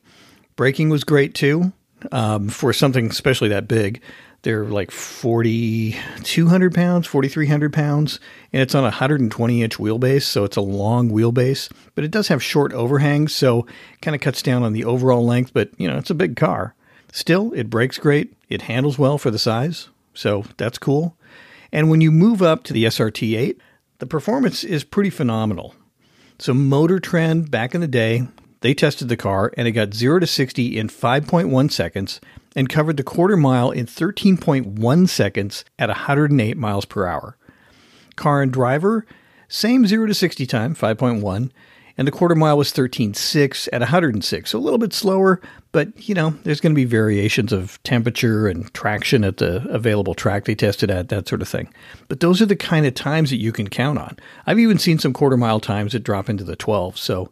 Braking 0.56 0.88
was 0.88 1.04
great 1.04 1.34
too. 1.34 1.72
Um, 2.12 2.50
for 2.50 2.74
something 2.74 3.06
especially 3.06 3.48
that 3.48 3.66
big, 3.66 4.02
they're 4.44 4.66
like 4.66 4.90
4,200 4.90 6.74
pounds, 6.74 7.06
4,300 7.06 7.72
pounds, 7.72 8.20
and 8.52 8.62
it's 8.62 8.74
on 8.74 8.84
a 8.84 8.92
120 8.92 9.62
inch 9.62 9.78
wheelbase, 9.78 10.22
so 10.22 10.44
it's 10.44 10.56
a 10.56 10.60
long 10.60 11.10
wheelbase, 11.10 11.72
but 11.94 12.04
it 12.04 12.10
does 12.10 12.28
have 12.28 12.42
short 12.42 12.72
overhangs, 12.72 13.34
so 13.34 13.66
kind 14.02 14.14
of 14.14 14.20
cuts 14.20 14.42
down 14.42 14.62
on 14.62 14.74
the 14.74 14.84
overall 14.84 15.24
length, 15.24 15.52
but 15.52 15.70
you 15.78 15.88
know, 15.88 15.96
it's 15.96 16.10
a 16.10 16.14
big 16.14 16.36
car. 16.36 16.74
Still, 17.10 17.52
it 17.54 17.70
brakes 17.70 17.98
great, 17.98 18.34
it 18.48 18.62
handles 18.62 18.98
well 18.98 19.18
for 19.18 19.30
the 19.30 19.38
size, 19.38 19.88
so 20.12 20.44
that's 20.58 20.78
cool. 20.78 21.16
And 21.72 21.90
when 21.90 22.02
you 22.02 22.12
move 22.12 22.42
up 22.42 22.64
to 22.64 22.72
the 22.72 22.84
SRT 22.84 23.36
8, 23.36 23.60
the 23.98 24.06
performance 24.06 24.62
is 24.62 24.84
pretty 24.84 25.10
phenomenal. 25.10 25.74
So, 26.38 26.52
Motor 26.52 27.00
Trend 27.00 27.50
back 27.50 27.74
in 27.74 27.80
the 27.80 27.88
day, 27.88 28.28
they 28.60 28.74
tested 28.74 29.08
the 29.08 29.16
car 29.16 29.52
and 29.56 29.66
it 29.68 29.72
got 29.72 29.94
0 29.94 30.20
to 30.20 30.26
60 30.26 30.78
in 30.78 30.88
5.1 30.88 31.70
seconds 31.70 32.20
and 32.54 32.68
covered 32.68 32.96
the 32.96 33.02
quarter 33.02 33.36
mile 33.36 33.70
in 33.70 33.86
13.1 33.86 35.08
seconds 35.08 35.64
at 35.78 35.88
108 35.88 36.56
miles 36.56 36.84
per 36.84 37.06
hour. 37.06 37.36
Car 38.16 38.42
and 38.42 38.52
driver, 38.52 39.06
same 39.48 39.86
0 39.86 40.06
to 40.06 40.14
60 40.14 40.46
time, 40.46 40.74
5.1, 40.74 41.50
and 41.96 42.08
the 42.08 42.12
quarter 42.12 42.34
mile 42.34 42.58
was 42.58 42.72
13.6 42.72 43.68
at 43.72 43.80
106, 43.80 44.50
so 44.50 44.58
a 44.58 44.60
little 44.60 44.78
bit 44.78 44.92
slower, 44.92 45.40
but 45.72 46.08
you 46.08 46.14
know, 46.14 46.30
there's 46.42 46.60
going 46.60 46.72
to 46.72 46.76
be 46.76 46.84
variations 46.84 47.52
of 47.52 47.80
temperature 47.84 48.48
and 48.48 48.72
traction 48.74 49.24
at 49.24 49.36
the 49.36 49.64
available 49.68 50.14
track 50.14 50.44
they 50.44 50.54
tested 50.54 50.90
at, 50.90 51.08
that 51.08 51.28
sort 51.28 51.42
of 51.42 51.48
thing. 51.48 51.72
But 52.08 52.20
those 52.20 52.42
are 52.42 52.46
the 52.46 52.56
kind 52.56 52.86
of 52.86 52.94
times 52.94 53.30
that 53.30 53.36
you 53.36 53.52
can 53.52 53.68
count 53.68 53.98
on. 53.98 54.16
I've 54.46 54.58
even 54.58 54.78
seen 54.78 54.98
some 54.98 55.12
quarter 55.12 55.36
mile 55.36 55.60
times 55.60 55.92
that 55.92 56.00
drop 56.00 56.28
into 56.28 56.44
the 56.44 56.56
12, 56.56 56.98
so 56.98 57.30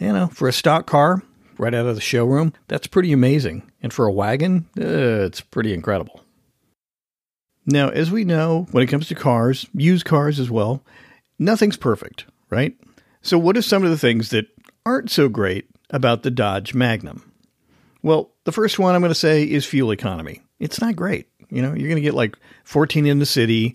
you 0.00 0.12
know, 0.12 0.26
for 0.28 0.48
a 0.48 0.52
stock 0.52 0.86
car 0.86 1.22
right 1.58 1.74
out 1.74 1.86
of 1.86 1.94
the 1.94 2.00
showroom, 2.00 2.52
that's 2.68 2.86
pretty 2.86 3.12
amazing. 3.12 3.70
And 3.82 3.92
for 3.92 4.06
a 4.06 4.12
wagon, 4.12 4.66
uh, 4.78 5.24
it's 5.26 5.40
pretty 5.40 5.72
incredible. 5.74 6.20
Now, 7.66 7.88
as 7.88 8.10
we 8.10 8.24
know, 8.24 8.66
when 8.72 8.82
it 8.82 8.88
comes 8.88 9.08
to 9.08 9.14
cars, 9.14 9.66
used 9.72 10.04
cars 10.04 10.38
as 10.38 10.50
well, 10.50 10.82
nothing's 11.38 11.76
perfect, 11.76 12.26
right? 12.50 12.76
So, 13.22 13.38
what 13.38 13.56
are 13.56 13.62
some 13.62 13.84
of 13.84 13.90
the 13.90 13.98
things 13.98 14.30
that 14.30 14.46
aren't 14.84 15.10
so 15.10 15.28
great 15.28 15.68
about 15.90 16.22
the 16.22 16.30
Dodge 16.30 16.74
Magnum? 16.74 17.30
Well, 18.02 18.30
the 18.44 18.52
first 18.52 18.78
one 18.78 18.94
I'm 18.94 19.00
going 19.00 19.10
to 19.10 19.14
say 19.14 19.44
is 19.44 19.64
fuel 19.64 19.92
economy. 19.92 20.42
It's 20.58 20.80
not 20.80 20.94
great. 20.94 21.26
You 21.48 21.62
know, 21.62 21.72
you're 21.72 21.88
going 21.88 21.96
to 21.96 22.02
get 22.02 22.14
like 22.14 22.36
14 22.64 23.06
in 23.06 23.18
the 23.18 23.26
city, 23.26 23.74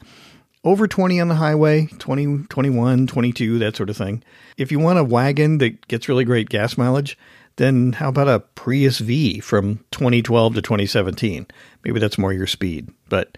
over 0.63 0.87
20 0.87 1.19
on 1.19 1.29
the 1.29 1.35
highway, 1.35 1.87
20, 1.97 2.43
21, 2.49 3.07
22, 3.07 3.59
that 3.59 3.75
sort 3.75 3.89
of 3.89 3.97
thing. 3.97 4.23
If 4.57 4.71
you 4.71 4.79
want 4.79 4.99
a 4.99 5.03
wagon 5.03 5.57
that 5.59 5.87
gets 5.87 6.07
really 6.07 6.25
great 6.25 6.49
gas 6.49 6.77
mileage, 6.77 7.17
then 7.59 7.91
how 7.91 8.07
about 8.07 8.29
a 8.29 8.39
Prius 8.39 8.99
V 8.99 9.41
from 9.41 9.83
2012 9.91 10.55
to 10.55 10.61
2017? 10.61 11.45
Maybe 11.83 11.99
that's 11.99 12.17
more 12.17 12.31
your 12.31 12.47
speed. 12.47 12.89
But 13.09 13.37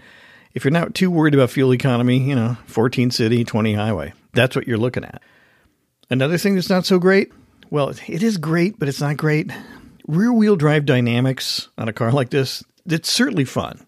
if 0.53 0.63
you're 0.63 0.71
not 0.71 0.93
too 0.93 1.09
worried 1.09 1.33
about 1.33 1.49
fuel 1.49 1.73
economy, 1.73 2.19
you 2.19 2.35
know, 2.35 2.55
14 2.67 3.09
city, 3.09 3.43
20 3.43 3.73
highway, 3.73 4.13
that's 4.33 4.55
what 4.55 4.67
you're 4.67 4.77
looking 4.77 5.03
at. 5.03 5.23
Another 6.11 6.37
thing 6.37 6.53
that's 6.53 6.69
not 6.69 6.85
so 6.85 6.99
great, 6.99 7.31
well, 7.71 7.89
it 7.89 8.21
is 8.21 8.37
great, 8.37 8.77
but 8.77 8.87
it's 8.87 9.01
not 9.01 9.17
great. 9.17 9.49
Rear 10.07 10.31
wheel 10.31 10.55
drive 10.55 10.85
dynamics 10.85 11.69
on 11.79 11.89
a 11.89 11.93
car 11.93 12.11
like 12.11 12.29
this, 12.29 12.63
it's 12.85 13.09
certainly 13.09 13.45
fun. 13.45 13.87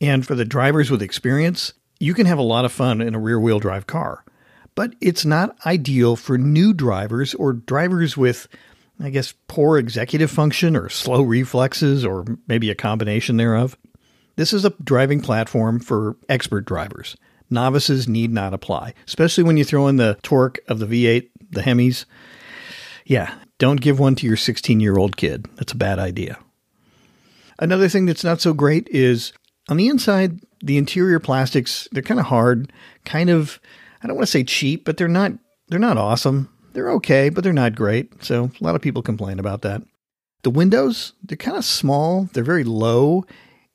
And 0.00 0.24
for 0.24 0.36
the 0.36 0.44
drivers 0.44 0.92
with 0.92 1.02
experience, 1.02 1.72
you 1.98 2.14
can 2.14 2.26
have 2.26 2.38
a 2.38 2.42
lot 2.42 2.64
of 2.64 2.72
fun 2.72 3.00
in 3.00 3.16
a 3.16 3.18
rear 3.18 3.40
wheel 3.40 3.58
drive 3.58 3.88
car. 3.88 4.22
But 4.76 4.94
it's 5.00 5.24
not 5.24 5.56
ideal 5.66 6.14
for 6.14 6.38
new 6.38 6.72
drivers 6.72 7.34
or 7.34 7.52
drivers 7.52 8.16
with, 8.16 8.46
I 8.98 9.10
guess, 9.10 9.34
poor 9.48 9.78
executive 9.78 10.30
function 10.30 10.76
or 10.76 10.88
slow 10.88 11.22
reflexes 11.22 12.04
or 12.04 12.24
maybe 12.46 12.70
a 12.70 12.74
combination 12.74 13.36
thereof. 13.36 13.76
This 14.36 14.52
is 14.52 14.64
a 14.64 14.74
driving 14.82 15.20
platform 15.20 15.80
for 15.80 16.16
expert 16.28 16.64
drivers. 16.64 17.16
Novices 17.48 18.08
need 18.08 18.32
not 18.32 18.54
apply, 18.54 18.94
especially 19.06 19.44
when 19.44 19.56
you 19.56 19.64
throw 19.64 19.86
in 19.88 19.96
the 19.96 20.18
torque 20.22 20.58
of 20.68 20.78
the 20.78 20.86
V8, 20.86 21.28
the 21.50 21.62
Hemis. 21.62 22.04
Yeah, 23.04 23.34
don't 23.58 23.80
give 23.80 23.98
one 23.98 24.14
to 24.16 24.26
your 24.26 24.36
16 24.36 24.80
year 24.80 24.96
old 24.96 25.16
kid. 25.16 25.46
That's 25.56 25.72
a 25.72 25.76
bad 25.76 25.98
idea. 25.98 26.38
Another 27.58 27.88
thing 27.88 28.06
that's 28.06 28.24
not 28.24 28.40
so 28.40 28.52
great 28.52 28.88
is 28.90 29.32
on 29.68 29.76
the 29.76 29.88
inside, 29.88 30.40
the 30.60 30.76
interior 30.76 31.20
plastics, 31.20 31.88
they're 31.92 32.02
kind 32.02 32.20
of 32.20 32.26
hard, 32.26 32.72
kind 33.04 33.30
of, 33.30 33.60
I 34.02 34.06
don't 34.06 34.16
want 34.16 34.26
to 34.26 34.32
say 34.32 34.44
cheap, 34.44 34.84
but 34.84 34.96
they're 34.96 35.08
not, 35.08 35.32
they're 35.68 35.78
not 35.78 35.96
awesome. 35.96 36.50
They're 36.76 36.92
okay, 36.92 37.30
but 37.30 37.42
they're 37.42 37.54
not 37.54 37.74
great. 37.74 38.22
So 38.22 38.50
a 38.60 38.62
lot 38.62 38.74
of 38.74 38.82
people 38.82 39.00
complain 39.00 39.38
about 39.38 39.62
that. 39.62 39.80
The 40.42 40.50
windows, 40.50 41.14
they're 41.24 41.34
kind 41.34 41.56
of 41.56 41.64
small, 41.64 42.28
they're 42.34 42.44
very 42.44 42.64
low, 42.64 43.24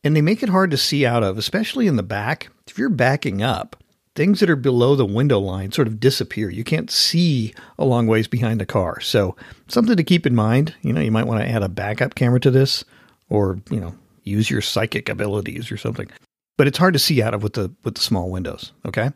and 0.03 0.15
they 0.15 0.21
make 0.21 0.43
it 0.43 0.49
hard 0.49 0.69
to 0.69 0.77
see 0.77 1.03
out 1.03 1.23
of, 1.23 1.39
especially 1.39 1.87
in 1.87 1.95
the 1.95 2.03
back. 2.03 2.49
If 2.67 2.77
you're 2.77 2.89
backing 2.89 3.41
up, 3.41 3.75
things 4.13 4.39
that 4.39 4.51
are 4.51 4.55
below 4.55 4.95
the 4.95 5.07
window 5.07 5.39
line 5.39 5.71
sort 5.71 5.87
of 5.87 5.99
disappear. 5.99 6.51
You 6.51 6.63
can't 6.63 6.91
see 6.91 7.55
a 7.79 7.85
long 7.85 8.05
ways 8.05 8.27
behind 8.27 8.61
the 8.61 8.67
car. 8.67 8.99
So, 8.99 9.35
something 9.67 9.97
to 9.97 10.03
keep 10.03 10.27
in 10.27 10.35
mind. 10.35 10.75
You 10.83 10.93
know, 10.93 11.01
you 11.01 11.11
might 11.11 11.25
want 11.25 11.41
to 11.41 11.49
add 11.49 11.63
a 11.63 11.69
backup 11.69 12.13
camera 12.13 12.39
to 12.41 12.51
this 12.51 12.85
or, 13.29 13.59
you 13.71 13.79
know, 13.79 13.95
use 14.25 14.47
your 14.47 14.61
psychic 14.61 15.09
abilities 15.09 15.71
or 15.71 15.77
something. 15.77 16.07
But 16.55 16.67
it's 16.67 16.77
hard 16.77 16.93
to 16.93 16.99
see 16.99 17.23
out 17.23 17.33
of 17.33 17.41
with 17.41 17.53
the 17.53 17.71
with 17.83 17.95
the 17.95 18.01
small 18.01 18.29
windows, 18.29 18.73
okay? 18.85 19.09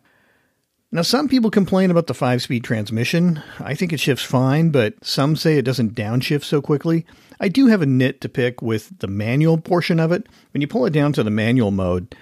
Now 0.91 1.01
some 1.01 1.27
people 1.27 1.51
complain 1.51 1.91
about 1.91 2.07
the 2.07 2.13
5-speed 2.13 2.63
transmission. 2.63 3.41
I 3.59 3.75
think 3.75 3.91
it 3.91 3.99
shifts 3.99 4.23
fine, 4.23 4.69
but 4.69 5.03
some 5.03 5.35
say 5.35 5.57
it 5.57 5.65
doesn't 5.65 5.95
downshift 5.95 6.43
so 6.43 6.61
quickly. 6.61 7.05
I 7.39 7.49
do 7.49 7.67
have 7.67 7.81
a 7.81 7.87
nit 7.87 8.21
to 8.21 8.29
pick 8.29 8.61
with 8.61 8.99
the 8.99 9.07
manual 9.07 9.57
portion 9.57 9.99
of 9.99 10.11
it. 10.11 10.27
When 10.53 10.61
you 10.61 10.67
pull 10.67 10.85
it 10.85 10.93
down 10.93 11.11
to 11.13 11.23
the 11.23 11.31
manual 11.31 11.71
mode, 11.71 12.15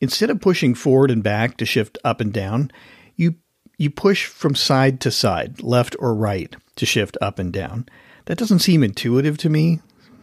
instead 0.00 0.30
of 0.30 0.40
pushing 0.40 0.74
forward 0.74 1.10
and 1.10 1.22
back 1.22 1.56
to 1.56 1.66
shift 1.66 1.98
up 2.04 2.20
and 2.20 2.32
down, 2.32 2.70
you 3.16 3.34
you 3.78 3.90
push 3.90 4.26
from 4.26 4.54
side 4.54 5.00
to 5.00 5.10
side, 5.10 5.62
left 5.62 5.96
or 5.98 6.14
right, 6.14 6.54
to 6.76 6.84
shift 6.84 7.16
up 7.22 7.38
and 7.38 7.52
down. 7.52 7.88
That 8.26 8.38
doesn't 8.38 8.58
seem 8.58 8.84
intuitive 8.84 9.38
to 9.38 9.48
me. 9.48 9.80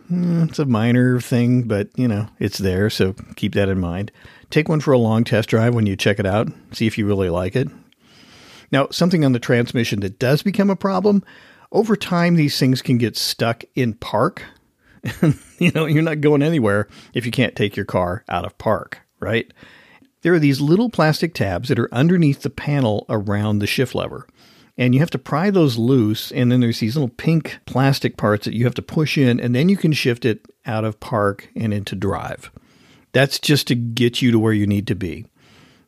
Hmm, 0.08 0.44
it's 0.44 0.60
a 0.60 0.66
minor 0.66 1.20
thing, 1.20 1.64
but 1.64 1.90
you 1.98 2.08
know, 2.08 2.30
it's 2.40 2.60
there, 2.60 2.90
so 2.90 3.14
keep 3.36 3.56
that 3.56 3.68
in 3.68 3.80
mind. 3.80 4.12
Take 4.50 4.70
one 4.70 4.80
for 4.80 4.94
a 4.94 4.98
long 4.98 5.24
test 5.24 5.50
drive 5.50 5.76
when 5.76 5.88
you 5.88 5.98
check 5.98 6.20
it 6.20 6.26
out, 6.26 6.48
see 6.72 6.88
if 6.88 6.98
you 6.98 7.06
really 7.06 7.30
like 7.30 7.56
it. 7.56 7.68
Now, 8.72 8.88
something 8.92 9.24
on 9.24 9.32
the 9.32 9.40
transmission 9.40 10.02
that 10.02 10.20
does 10.20 10.44
become 10.44 10.70
a 10.70 10.76
problem, 10.76 11.24
over 11.72 11.96
time 11.96 12.36
these 12.36 12.60
things 12.60 12.82
can 12.82 12.98
get 12.98 13.16
stuck 13.18 13.64
in 13.76 13.94
park. 13.94 14.44
you 15.60 15.72
know, 15.72 15.86
you're 15.86 16.02
not 16.04 16.22
going 16.22 16.42
anywhere 16.42 16.88
if 17.14 17.26
you 17.26 17.32
can't 17.32 17.56
take 17.56 17.76
your 17.76 17.86
car 17.86 18.24
out 18.28 18.46
of 18.46 18.58
park, 18.58 19.00
right? 19.20 19.52
There 20.22 20.34
are 20.34 20.40
these 20.40 20.60
little 20.60 20.90
plastic 20.90 21.34
tabs 21.34 21.70
that 21.70 21.80
are 21.80 21.94
underneath 21.94 22.42
the 22.42 22.50
panel 22.50 23.06
around 23.08 23.60
the 23.60 23.68
shift 23.68 23.96
lever 23.96 24.28
and 24.78 24.94
you 24.94 25.00
have 25.00 25.10
to 25.10 25.18
pry 25.18 25.50
those 25.50 25.78
loose 25.78 26.32
and 26.32 26.52
then 26.52 26.60
there's 26.60 26.80
these 26.80 26.96
little 26.96 27.10
pink 27.10 27.60
plastic 27.66 28.16
parts 28.16 28.46
that 28.46 28.54
you 28.54 28.64
have 28.66 28.76
to 28.76 28.82
push 28.82 29.18
in 29.18 29.40
and 29.40 29.56
then 29.56 29.70
you 29.70 29.78
can 29.78 29.92
shift 29.92 30.24
it 30.24 30.46
out 30.66 30.86
of 30.86 31.00
park 31.00 31.50
and 31.56 31.74
into 31.74 31.96
drive 31.96 32.52
that's 33.12 33.40
just 33.40 33.68
to 33.68 33.76
get 33.76 34.22
you 34.22 34.32
to 34.32 34.40
where 34.40 34.54
you 34.54 34.68
need 34.68 34.88
to 34.88 34.96
be 34.96 35.26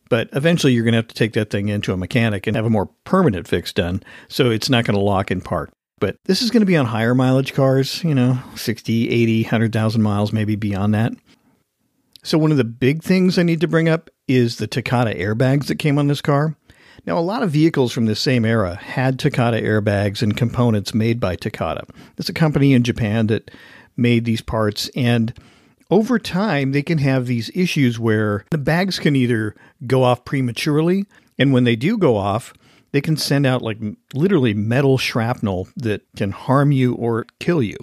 but 0.09 0.29
eventually 0.33 0.73
you're 0.73 0.83
going 0.83 0.93
to 0.93 0.97
have 0.97 1.07
to 1.07 1.15
take 1.15 1.33
that 1.33 1.49
thing 1.49 1.69
into 1.69 1.93
a 1.93 1.97
mechanic 1.97 2.47
and 2.47 2.55
have 2.55 2.65
a 2.65 2.69
more 2.69 2.89
permanent 3.03 3.47
fix 3.47 3.71
done 3.71 4.03
so 4.27 4.49
it's 4.49 4.69
not 4.69 4.85
going 4.85 4.97
to 4.97 5.03
lock 5.03 5.31
in 5.31 5.41
park. 5.41 5.71
But 5.99 6.15
this 6.25 6.41
is 6.41 6.49
going 6.49 6.61
to 6.61 6.65
be 6.65 6.77
on 6.77 6.85
higher 6.85 7.15
mileage 7.15 7.53
cars 7.53 8.03
you 8.03 8.15
know 8.15 8.39
60 8.55 9.09
80 9.09 9.43
100000 9.43 10.01
miles 10.01 10.33
maybe 10.33 10.55
beyond 10.55 10.93
that. 10.93 11.13
So 12.23 12.37
one 12.37 12.51
of 12.51 12.57
the 12.57 12.65
big 12.65 13.01
things 13.01 13.37
i 13.37 13.43
need 13.43 13.61
to 13.61 13.67
bring 13.67 13.87
up 13.87 14.09
is 14.27 14.57
the 14.57 14.67
takata 14.67 15.11
airbags 15.11 15.67
that 15.67 15.77
came 15.77 15.97
on 15.97 16.07
this 16.07 16.21
car. 16.21 16.55
Now, 17.05 17.17
a 17.17 17.21
lot 17.21 17.43
of 17.43 17.51
vehicles 17.51 17.91
from 17.91 18.05
this 18.05 18.19
same 18.19 18.45
era 18.45 18.75
had 18.75 19.19
Takata 19.19 19.57
airbags 19.57 20.21
and 20.21 20.35
components 20.35 20.93
made 20.93 21.19
by 21.19 21.35
Takata. 21.35 21.85
It's 22.17 22.29
a 22.29 22.33
company 22.33 22.73
in 22.73 22.83
Japan 22.83 23.27
that 23.27 23.49
made 23.95 24.25
these 24.25 24.41
parts, 24.41 24.89
and 24.95 25.33
over 25.89 26.19
time, 26.19 26.71
they 26.71 26.83
can 26.83 26.99
have 26.99 27.25
these 27.25 27.51
issues 27.55 27.99
where 27.99 28.45
the 28.51 28.57
bags 28.57 28.99
can 28.99 29.15
either 29.15 29.55
go 29.87 30.03
off 30.03 30.25
prematurely, 30.25 31.05
and 31.37 31.51
when 31.53 31.63
they 31.63 31.75
do 31.75 31.97
go 31.97 32.15
off, 32.15 32.53
they 32.91 33.01
can 33.01 33.17
send 33.17 33.45
out 33.45 33.61
like 33.61 33.77
literally 34.13 34.53
metal 34.53 34.97
shrapnel 34.97 35.67
that 35.75 36.01
can 36.15 36.31
harm 36.31 36.71
you 36.71 36.93
or 36.95 37.25
kill 37.39 37.61
you. 37.61 37.77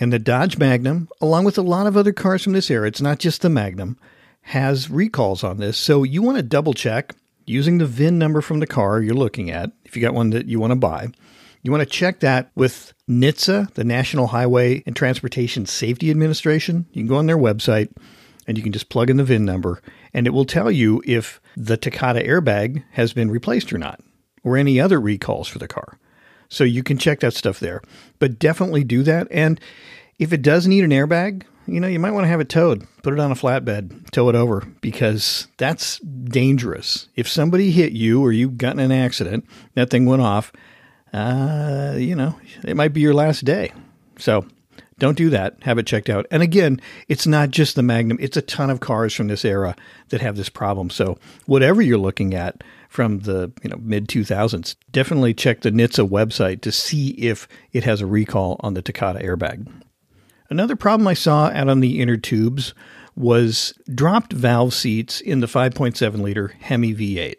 And 0.00 0.12
the 0.12 0.18
Dodge 0.18 0.58
Magnum, 0.58 1.08
along 1.20 1.44
with 1.44 1.58
a 1.58 1.62
lot 1.62 1.86
of 1.86 1.96
other 1.96 2.12
cars 2.12 2.44
from 2.44 2.52
this 2.52 2.70
era, 2.70 2.86
it's 2.86 3.00
not 3.00 3.18
just 3.18 3.42
the 3.42 3.48
Magnum, 3.48 3.98
has 4.42 4.90
recalls 4.90 5.42
on 5.42 5.58
this. 5.58 5.76
So 5.76 6.04
you 6.04 6.22
want 6.22 6.36
to 6.36 6.42
double 6.42 6.74
check 6.74 7.14
using 7.46 7.78
the 7.78 7.86
VIN 7.86 8.18
number 8.18 8.40
from 8.40 8.60
the 8.60 8.66
car 8.66 9.00
you're 9.00 9.14
looking 9.14 9.50
at, 9.50 9.72
if 9.84 9.96
you 9.96 10.02
got 10.02 10.14
one 10.14 10.30
that 10.30 10.46
you 10.46 10.60
want 10.60 10.70
to 10.70 10.76
buy, 10.76 11.08
you 11.62 11.70
want 11.70 11.82
to 11.82 11.86
check 11.86 12.20
that 12.20 12.50
with 12.54 12.92
NHTSA, 13.08 13.74
the 13.74 13.84
National 13.84 14.28
Highway 14.28 14.82
and 14.86 14.94
Transportation 14.94 15.66
Safety 15.66 16.10
Administration. 16.10 16.86
You 16.92 17.02
can 17.02 17.08
go 17.08 17.16
on 17.16 17.26
their 17.26 17.38
website 17.38 17.90
and 18.46 18.56
you 18.56 18.62
can 18.62 18.72
just 18.72 18.88
plug 18.88 19.10
in 19.10 19.16
the 19.16 19.24
VIN 19.24 19.44
number 19.44 19.82
and 20.12 20.26
it 20.26 20.30
will 20.30 20.44
tell 20.44 20.70
you 20.70 21.02
if 21.06 21.40
the 21.56 21.76
Takata 21.76 22.20
airbag 22.20 22.84
has 22.92 23.12
been 23.12 23.30
replaced 23.30 23.72
or 23.72 23.78
not, 23.78 24.00
or 24.42 24.56
any 24.56 24.80
other 24.80 25.00
recalls 25.00 25.48
for 25.48 25.58
the 25.58 25.68
car. 25.68 25.98
So 26.48 26.64
you 26.64 26.82
can 26.82 26.98
check 26.98 27.20
that 27.20 27.34
stuff 27.34 27.60
there. 27.60 27.82
But 28.18 28.38
definitely 28.38 28.84
do 28.84 29.02
that. 29.02 29.28
And 29.30 29.60
if 30.18 30.32
it 30.32 30.42
does 30.42 30.66
need 30.66 30.84
an 30.84 30.90
airbag, 30.90 31.44
you 31.66 31.80
know, 31.80 31.88
you 31.88 31.98
might 31.98 32.12
want 32.12 32.24
to 32.24 32.28
have 32.28 32.40
it 32.40 32.48
towed. 32.48 32.86
Put 33.02 33.12
it 33.12 33.20
on 33.20 33.30
a 33.30 33.34
flatbed, 33.34 34.10
tow 34.10 34.30
it 34.30 34.34
over, 34.34 34.62
because 34.80 35.48
that's 35.58 35.98
dangerous. 35.98 37.08
If 37.14 37.28
somebody 37.28 37.70
hit 37.70 37.92
you 37.92 38.22
or 38.22 38.32
you 38.32 38.48
got 38.48 38.72
in 38.72 38.80
an 38.80 38.92
accident, 38.92 39.46
that 39.74 39.90
thing 39.90 40.06
went 40.06 40.22
off, 40.22 40.50
uh, 41.12 41.94
you 41.96 42.14
know, 42.14 42.38
it 42.64 42.76
might 42.76 42.92
be 42.92 43.00
your 43.00 43.14
last 43.14 43.44
day. 43.44 43.72
So 44.18 44.46
don't 44.98 45.16
do 45.16 45.30
that. 45.30 45.56
Have 45.62 45.78
it 45.78 45.86
checked 45.86 46.10
out. 46.10 46.26
And 46.30 46.42
again, 46.42 46.80
it's 47.08 47.26
not 47.26 47.50
just 47.50 47.76
the 47.76 47.82
Magnum, 47.82 48.18
it's 48.20 48.36
a 48.36 48.42
ton 48.42 48.70
of 48.70 48.80
cars 48.80 49.14
from 49.14 49.28
this 49.28 49.44
era 49.44 49.76
that 50.08 50.20
have 50.20 50.36
this 50.36 50.48
problem. 50.48 50.90
So 50.90 51.18
whatever 51.46 51.80
you're 51.80 51.98
looking 51.98 52.34
at 52.34 52.62
from 52.88 53.20
the 53.20 53.52
you 53.62 53.70
know 53.70 53.78
mid 53.80 54.08
2000s, 54.08 54.74
definitely 54.90 55.34
check 55.34 55.60
the 55.60 55.70
NHTSA 55.70 56.08
website 56.08 56.60
to 56.62 56.72
see 56.72 57.10
if 57.10 57.46
it 57.72 57.84
has 57.84 58.00
a 58.00 58.06
recall 58.06 58.56
on 58.60 58.74
the 58.74 58.82
Takata 58.82 59.20
airbag. 59.20 59.68
Another 60.50 60.76
problem 60.76 61.06
I 61.06 61.14
saw 61.14 61.48
out 61.48 61.68
on 61.68 61.80
the 61.80 62.00
inner 62.00 62.16
tubes 62.16 62.74
was 63.14 63.74
dropped 63.94 64.32
valve 64.32 64.72
seats 64.72 65.20
in 65.20 65.40
the 65.40 65.46
5.7 65.46 66.20
liter 66.20 66.48
Hemi 66.60 66.94
V8. 66.94 67.34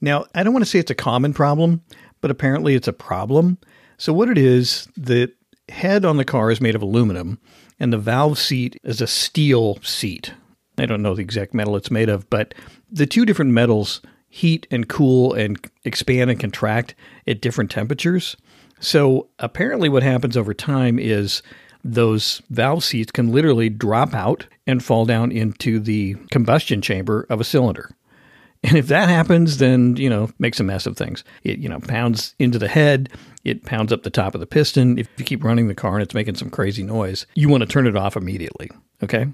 Now, 0.00 0.26
I 0.34 0.42
don't 0.42 0.52
want 0.52 0.64
to 0.64 0.70
say 0.70 0.78
it's 0.78 0.90
a 0.90 0.94
common 0.94 1.32
problem, 1.32 1.82
but 2.20 2.30
apparently 2.30 2.74
it's 2.74 2.88
a 2.88 2.92
problem. 2.92 3.58
So, 3.98 4.12
what 4.12 4.28
it 4.28 4.38
is, 4.38 4.88
the 4.96 5.32
head 5.68 6.04
on 6.04 6.16
the 6.16 6.24
car 6.24 6.50
is 6.50 6.60
made 6.60 6.74
of 6.74 6.82
aluminum, 6.82 7.38
and 7.78 7.92
the 7.92 7.98
valve 7.98 8.38
seat 8.38 8.76
is 8.82 9.00
a 9.00 9.06
steel 9.06 9.78
seat. 9.82 10.32
I 10.78 10.86
don't 10.86 11.02
know 11.02 11.14
the 11.14 11.22
exact 11.22 11.54
metal 11.54 11.76
it's 11.76 11.90
made 11.90 12.08
of, 12.08 12.28
but 12.30 12.54
the 12.90 13.06
two 13.06 13.24
different 13.24 13.52
metals 13.52 14.00
heat 14.28 14.66
and 14.70 14.88
cool 14.88 15.34
and 15.34 15.58
expand 15.84 16.30
and 16.30 16.38
contract 16.38 16.94
at 17.26 17.40
different 17.40 17.70
temperatures. 17.70 18.36
So 18.78 19.28
apparently, 19.38 19.88
what 19.88 20.02
happens 20.02 20.36
over 20.36 20.54
time 20.54 20.98
is 20.98 21.42
those 21.84 22.42
valve 22.50 22.84
seats 22.84 23.12
can 23.12 23.32
literally 23.32 23.68
drop 23.68 24.14
out 24.14 24.46
and 24.66 24.82
fall 24.82 25.04
down 25.04 25.32
into 25.32 25.80
the 25.80 26.14
combustion 26.30 26.80
chamber 26.80 27.26
of 27.28 27.40
a 27.40 27.44
cylinder. 27.44 27.90
And 28.62 28.76
if 28.76 28.88
that 28.88 29.08
happens, 29.08 29.56
then, 29.56 29.96
you 29.96 30.10
know, 30.10 30.30
makes 30.38 30.60
a 30.60 30.64
mess 30.64 30.86
of 30.86 30.96
things. 30.96 31.24
It, 31.44 31.58
you 31.58 31.68
know, 31.68 31.80
pounds 31.80 32.34
into 32.38 32.58
the 32.58 32.68
head, 32.68 33.08
it 33.42 33.64
pounds 33.64 33.92
up 33.92 34.02
the 34.02 34.10
top 34.10 34.34
of 34.34 34.40
the 34.40 34.46
piston. 34.46 34.98
If 34.98 35.08
you 35.16 35.24
keep 35.24 35.42
running 35.42 35.68
the 35.68 35.74
car 35.74 35.94
and 35.94 36.02
it's 36.02 36.14
making 36.14 36.34
some 36.34 36.50
crazy 36.50 36.82
noise, 36.82 37.26
you 37.34 37.48
want 37.48 37.62
to 37.62 37.68
turn 37.68 37.86
it 37.86 37.96
off 37.96 38.16
immediately. 38.16 38.70
Okay. 39.02 39.26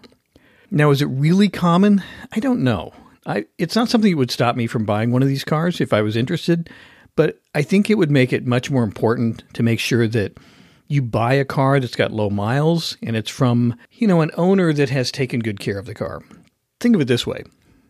Now, 0.71 0.90
is 0.90 1.02
it 1.02 1.06
really 1.06 1.49
common? 1.49 2.02
I 2.33 2.40
don't 2.40 2.62
know. 2.62 2.92
I, 3.26 3.47
it's 3.59 3.75
not 3.75 3.88
something 3.88 4.12
that 4.12 4.16
would 4.16 4.30
stop 4.30 4.54
me 4.54 4.68
from 4.68 4.85
buying 4.85 5.11
one 5.11 5.23
of 5.23 5.28
these 5.28 5.45
cars 5.45 5.80
if 5.80 5.92
I 5.92 6.02
was 6.02 6.16
interested, 6.16 6.71
but 7.16 7.40
I 7.54 7.62
think 7.62 7.90
it 7.90 7.99
would 7.99 8.11
make 8.11 8.33
it 8.33 8.47
much 8.47 8.71
more 8.71 8.85
important 8.85 9.42
to 9.54 9.64
make 9.64 9.80
sure 9.80 10.06
that 10.06 10.38
you 10.87 11.02
buy 11.02 11.35
a 11.35 11.45
car 11.45 11.80
that's 11.80 11.97
got 11.97 12.12
low 12.12 12.30
miles 12.30 12.97
and 13.02 13.16
it's 13.16 13.30
from, 13.30 13.76
you 13.90 14.06
know, 14.06 14.21
an 14.21 14.30
owner 14.37 14.73
that 14.73 14.90
has 14.90 15.11
taken 15.11 15.40
good 15.40 15.59
care 15.59 15.78
of 15.78 15.87
the 15.87 15.95
car. 15.95 16.23
Think 16.78 16.95
of 16.95 17.00
it 17.00 17.09
this 17.09 17.26
way. 17.26 17.42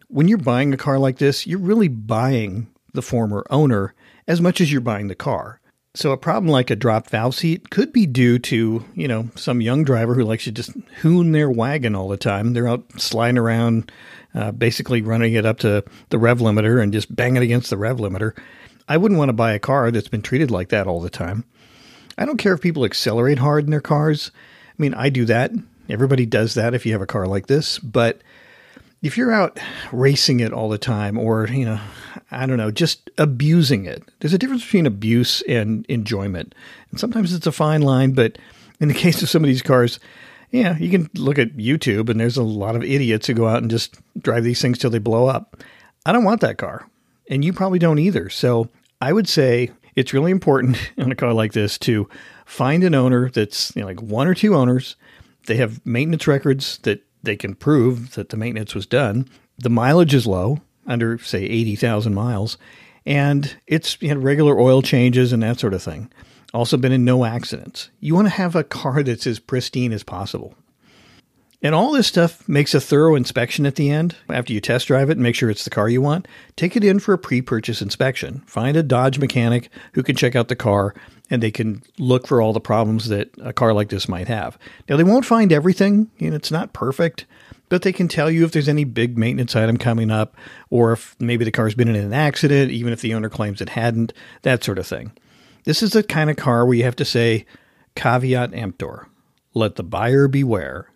When 0.09 0.29
you're 0.29 0.39
buying 0.39 0.73
a 0.73 0.77
car 0.77 0.99
like 0.99 1.19
this, 1.19 1.47
you're 1.47 1.59
really 1.59 1.89
buying 1.89 2.69
the 2.93 3.03
former 3.03 3.45
owner 3.51 3.95
as 4.27 4.41
much 4.41 4.61
as 4.61 4.71
you're 4.71 4.81
buying 4.81 5.09
the 5.09 5.15
car. 5.15 5.61
So 5.95 6.13
a 6.13 6.19
problem 6.19 6.51
like 6.51 6.71
a 6.71 6.77
dropped 6.77 7.09
valve 7.09 7.35
seat 7.35 7.71
could 7.71 7.91
be 7.91 8.05
due 8.05 8.39
to, 8.41 8.85
you 8.95 9.09
know, 9.09 9.31
some 9.35 9.63
young 9.63 9.83
driver 9.83 10.15
who 10.15 10.25
likes 10.25 10.45
to 10.45 10.53
just 10.53 10.73
hoon 11.01 11.33
their 11.33 11.51
wagon 11.51 11.95
all 11.95 12.09
the 12.09 12.19
time. 12.19 12.53
They're 12.53 12.69
out 12.69 12.85
sliding 13.01 13.39
around, 13.39 13.91
uh, 14.35 14.53
basically 14.53 15.01
running 15.01 15.33
it 15.33 15.47
up 15.47 15.59
to 15.61 15.83
the 16.11 16.19
rev 16.19 16.41
limiter 16.41 16.83
and 16.83 16.93
just 16.93 17.15
banging 17.17 17.43
against 17.43 17.71
the 17.71 17.79
rev 17.79 17.97
limiter. 17.97 18.37
I 18.87 18.99
wouldn't 18.99 19.19
want 19.19 19.31
to 19.31 19.35
buy 19.35 19.53
a 19.53 19.59
car 19.59 19.91
that's 19.91 20.09
been 20.09 20.21
treated 20.21 20.51
like 20.51 20.69
that 20.69 20.87
all 20.87 21.01
the 21.01 21.09
time. 21.09 21.45
I 22.19 22.27
don't 22.27 22.37
care 22.37 22.53
if 22.53 22.61
people 22.61 22.85
accelerate 22.85 23.39
hard 23.39 23.65
in 23.65 23.71
their 23.71 23.81
cars. 23.81 24.31
I 24.69 24.75
mean, 24.77 24.93
I 24.93 25.09
do 25.09 25.25
that. 25.25 25.53
Everybody 25.89 26.27
does 26.27 26.55
that 26.55 26.75
if 26.75 26.85
you 26.85 26.93
have 26.93 27.03
a 27.03 27.07
car 27.07 27.27
like 27.27 27.47
this, 27.47 27.79
but 27.79 28.21
if 29.03 29.17
you're 29.17 29.33
out 29.33 29.59
racing 29.93 30.41
it 30.41 30.53
all 30.53 30.69
the 30.69 30.79
time 30.79 31.19
or, 31.19 31.47
you 31.49 31.65
know, 31.65 31.81
I 32.31 32.47
don't 32.47 32.57
know, 32.57 32.71
just 32.71 33.11
abusing 33.19 33.85
it, 33.85 34.03
there's 34.21 34.35
a 34.35 34.39
difference 34.39 34.65
between 34.65 34.87
abuse 34.87 35.43
and 35.43 35.87
enjoyment. 35.89 36.55
And 36.91 36.99
sometimes 36.99 37.33
it's 37.33 37.47
a 37.47 37.53
fine 37.53 37.83
line, 37.83 38.13
but 38.13 38.39
in 38.81 38.89
the 38.89 38.95
case 39.05 39.23
of 39.23 39.29
some 39.29 39.43
of 39.43 39.49
these 39.49 39.63
cars, 39.63 40.01
yeah, 40.51 40.77
you 40.79 40.91
can 40.91 41.11
look 41.15 41.39
at 41.39 41.57
YouTube 41.57 42.09
and 42.09 42.19
there's 42.19 42.37
a 42.37 42.43
lot 42.43 42.77
of 42.77 42.83
idiots 42.83 43.27
who 43.27 43.35
go 43.35 43.49
out 43.49 43.63
and 43.63 43.71
just 43.71 43.97
drive 44.21 44.45
these 44.45 44.61
things 44.61 44.79
till 44.79 44.91
they 44.91 44.99
blow 44.99 45.27
up. 45.27 45.63
I 46.05 46.13
don't 46.13 46.25
want 46.25 46.41
that 46.41 46.59
car. 46.59 46.89
And 47.29 47.45
you 47.45 47.53
probably 47.53 47.79
don't 47.79 47.99
either. 47.99 48.31
So 48.31 48.69
I 49.01 49.13
would 49.13 49.29
say 49.29 49.73
it's 49.97 50.15
really 50.15 50.31
important 50.31 50.79
in 50.97 51.11
a 51.11 51.17
car 51.17 51.33
like 51.33 51.53
this 51.53 51.79
to 51.79 52.09
find 52.45 52.85
an 52.85 52.95
owner 52.95 53.31
that's 53.31 53.75
you 53.75 53.83
know, 53.83 53.89
like 53.89 54.01
one 54.01 54.29
or 54.29 54.35
two 54.35 54.55
owners. 54.55 54.97
They 55.47 55.57
have 55.57 55.85
maintenance 55.85 56.27
records 56.27 56.79
that 56.79 57.06
they 57.27 57.37
can 57.37 57.55
prove 57.55 58.15
that 58.15 58.31
the 58.31 58.37
maintenance 58.37 58.75
was 58.75 58.87
done. 58.87 59.29
The 59.59 59.69
mileage 59.69 60.15
is 60.15 60.27
low, 60.27 60.63
under 60.87 61.19
say 61.19 61.43
80,000 61.45 62.15
miles, 62.15 62.57
and 63.05 63.57
it's 63.67 64.01
know, 64.15 64.21
regular 64.21 64.59
oil 64.59 64.81
changes 64.81 65.33
and 65.33 65.43
that 65.43 65.61
sort 65.61 65.75
of 65.75 65.83
thing. 65.83 66.11
Also 66.55 66.77
been 66.77 66.93
in 66.93 67.05
no 67.05 67.25
accidents. 67.25 67.91
You 68.01 68.15
want 68.15 68.29
to 68.29 68.35
have 68.35 68.57
a 68.57 68.65
car 68.65 69.03
that's 69.03 69.27
as 69.27 69.39
pristine 69.39 69.93
as 69.93 70.03
possible. 70.03 70.55
And 71.63 71.75
all 71.75 71.93
this 71.93 72.07
stuff 72.07 72.47
makes 72.49 72.75
a 72.75 72.81
thorough 72.81 73.15
inspection 73.15 73.67
at 73.67 73.77
the 73.77 73.91
end. 73.91 74.15
After 74.29 74.53
you 74.53 74.61
test 74.61 74.87
drive 74.87 75.09
it 75.09 75.15
and 75.15 75.23
make 75.23 75.35
sure 75.35 75.51
it's 75.51 75.65
the 75.65 75.71
car 75.71 75.89
you 75.89 76.03
want, 76.03 76.29
take 76.55 76.77
it 76.77 76.85
in 76.85 76.99
for 76.99 77.15
a 77.15 77.19
pre 77.19 77.41
purchase 77.41 77.81
inspection. 77.81 78.43
Find 78.47 78.77
a 78.77 78.83
Dodge 78.83 79.19
mechanic 79.19 79.71
who 79.95 80.03
can 80.03 80.17
check 80.17 80.37
out 80.37 80.49
the 80.49 80.57
car 80.57 80.95
and 81.31 81.43
they 81.43 81.51
can 81.51 81.83
look 81.99 82.27
for 82.27 82.41
all 82.41 82.53
the 82.53 82.61
problems 82.61 83.09
that 83.09 83.31
a 83.43 83.53
car 83.53 83.73
like 83.73 83.89
this 83.89 84.09
might 84.09 84.29
have. 84.29 84.59
Now, 84.89 84.97
they 84.97 85.05
won't 85.05 85.25
find 85.25 85.53
everything, 85.53 86.11
and 86.21 86.35
it's 86.35 86.53
not 86.53 86.73
perfect, 86.73 87.27
but 87.69 87.83
they 87.83 87.93
can 87.93 88.07
tell 88.07 88.31
you 88.31 88.45
if 88.45 88.53
there's 88.53 88.69
any 88.69 88.85
big 88.85 89.19
maintenance 89.19 89.57
item 89.57 89.77
coming 89.77 90.11
up, 90.11 90.37
or 90.71 90.93
if 90.93 91.17
maybe 91.19 91.45
the 91.45 91.51
car's 91.51 91.75
been 91.75 91.89
in 91.89 91.97
an 91.97 92.13
accident, 92.13 92.71
even 92.71 92.93
if 92.93 93.01
the 93.01 93.15
owner 93.15 93.29
claims 93.29 93.61
it 93.61 93.71
hadn't, 93.71 94.13
that 94.43 94.63
sort 94.63 94.79
of 94.79 94.87
thing. 94.87 95.13
This 95.65 95.83
is 95.83 95.91
the 95.91 96.05
kind 96.05 96.31
of 96.31 96.37
car 96.37 96.65
where 96.65 96.77
you 96.77 96.85
have 96.85 96.97
to 96.97 97.05
say, 97.05 97.45
caveat 97.97 98.55
emptor, 98.55 99.09
let 99.53 99.75
the 99.75 99.83
buyer 99.83 100.29
beware. 100.29 100.93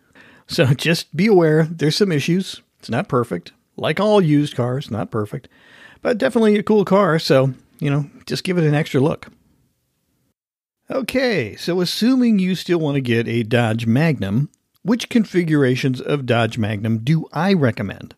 So 0.51 0.65
just 0.75 1.15
be 1.15 1.27
aware 1.27 1.63
there's 1.63 1.95
some 1.95 2.11
issues. 2.11 2.61
It's 2.79 2.89
not 2.89 3.07
perfect. 3.07 3.53
Like 3.77 3.99
all 3.99 4.21
used 4.21 4.55
cars, 4.55 4.91
not 4.91 5.09
perfect, 5.09 5.47
but 6.01 6.17
definitely 6.17 6.57
a 6.57 6.63
cool 6.63 6.85
car. 6.85 7.17
So, 7.17 7.53
you 7.79 7.89
know, 7.89 8.09
just 8.25 8.43
give 8.43 8.57
it 8.57 8.65
an 8.65 8.75
extra 8.75 8.99
look. 8.99 9.27
Okay, 10.89 11.55
so 11.55 11.79
assuming 11.79 12.37
you 12.37 12.53
still 12.53 12.79
want 12.79 12.95
to 12.95 13.01
get 13.01 13.27
a 13.27 13.43
Dodge 13.43 13.85
Magnum, 13.85 14.49
which 14.83 15.07
configurations 15.07 16.01
of 16.01 16.25
Dodge 16.25 16.57
Magnum 16.57 16.97
do 16.97 17.27
I 17.31 17.53
recommend? 17.53 18.13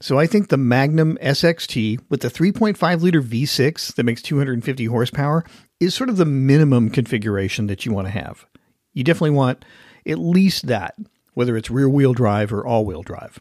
So 0.00 0.18
I 0.18 0.26
think 0.26 0.48
the 0.48 0.56
Magnum 0.56 1.16
SXT 1.22 2.00
with 2.10 2.22
the 2.22 2.28
3.5 2.28 3.02
liter 3.02 3.22
V6 3.22 3.94
that 3.94 4.04
makes 4.04 4.20
250 4.20 4.84
horsepower 4.86 5.44
is 5.78 5.94
sort 5.94 6.10
of 6.10 6.16
the 6.16 6.26
minimum 6.26 6.90
configuration 6.90 7.68
that 7.68 7.86
you 7.86 7.92
want 7.92 8.08
to 8.08 8.12
have. 8.12 8.46
You 8.92 9.04
definitely 9.04 9.30
want 9.30 9.64
at 10.06 10.18
least 10.18 10.66
that, 10.66 10.96
whether 11.36 11.54
it's 11.54 11.70
rear 11.70 11.86
wheel 11.86 12.14
drive 12.14 12.50
or 12.50 12.66
all 12.66 12.86
wheel 12.86 13.02
drive. 13.02 13.38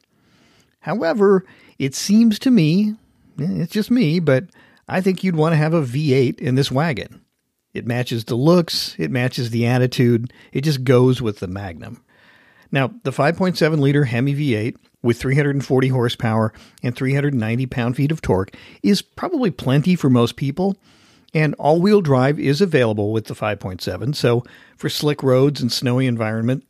However, 0.81 1.45
it 1.79 1.95
seems 1.95 2.37
to 2.39 2.51
me, 2.51 2.93
eh, 3.39 3.61
it's 3.63 3.71
just 3.71 3.89
me, 3.89 4.19
but 4.19 4.43
I 4.89 4.99
think 4.99 5.23
you'd 5.23 5.37
want 5.37 5.53
to 5.53 5.57
have 5.57 5.73
a 5.73 5.81
V8 5.81 6.39
in 6.39 6.55
this 6.55 6.69
wagon. 6.69 7.21
It 7.73 7.87
matches 7.87 8.25
the 8.25 8.35
looks, 8.35 8.97
it 8.99 9.11
matches 9.11 9.49
the 9.49 9.65
attitude, 9.65 10.33
it 10.51 10.61
just 10.65 10.83
goes 10.83 11.21
with 11.21 11.39
the 11.39 11.47
Magnum. 11.47 12.03
Now, 12.69 12.91
the 13.03 13.11
5.7 13.11 13.79
liter 13.79 14.03
Hemi 14.03 14.35
V8 14.35 14.75
with 15.01 15.17
340 15.17 15.87
horsepower 15.87 16.51
and 16.83 16.93
390 16.93 17.65
pound 17.67 17.95
feet 17.95 18.11
of 18.11 18.21
torque 18.21 18.53
is 18.83 19.01
probably 19.01 19.51
plenty 19.51 19.95
for 19.95 20.09
most 20.09 20.35
people, 20.35 20.75
and 21.33 21.55
all 21.55 21.79
wheel 21.79 22.01
drive 22.01 22.37
is 22.39 22.59
available 22.59 23.13
with 23.13 23.27
the 23.27 23.35
5.7, 23.35 24.13
so 24.13 24.43
for 24.75 24.89
slick 24.89 25.23
roads 25.23 25.61
and 25.61 25.71
snowy 25.71 26.07
environment, 26.07 26.65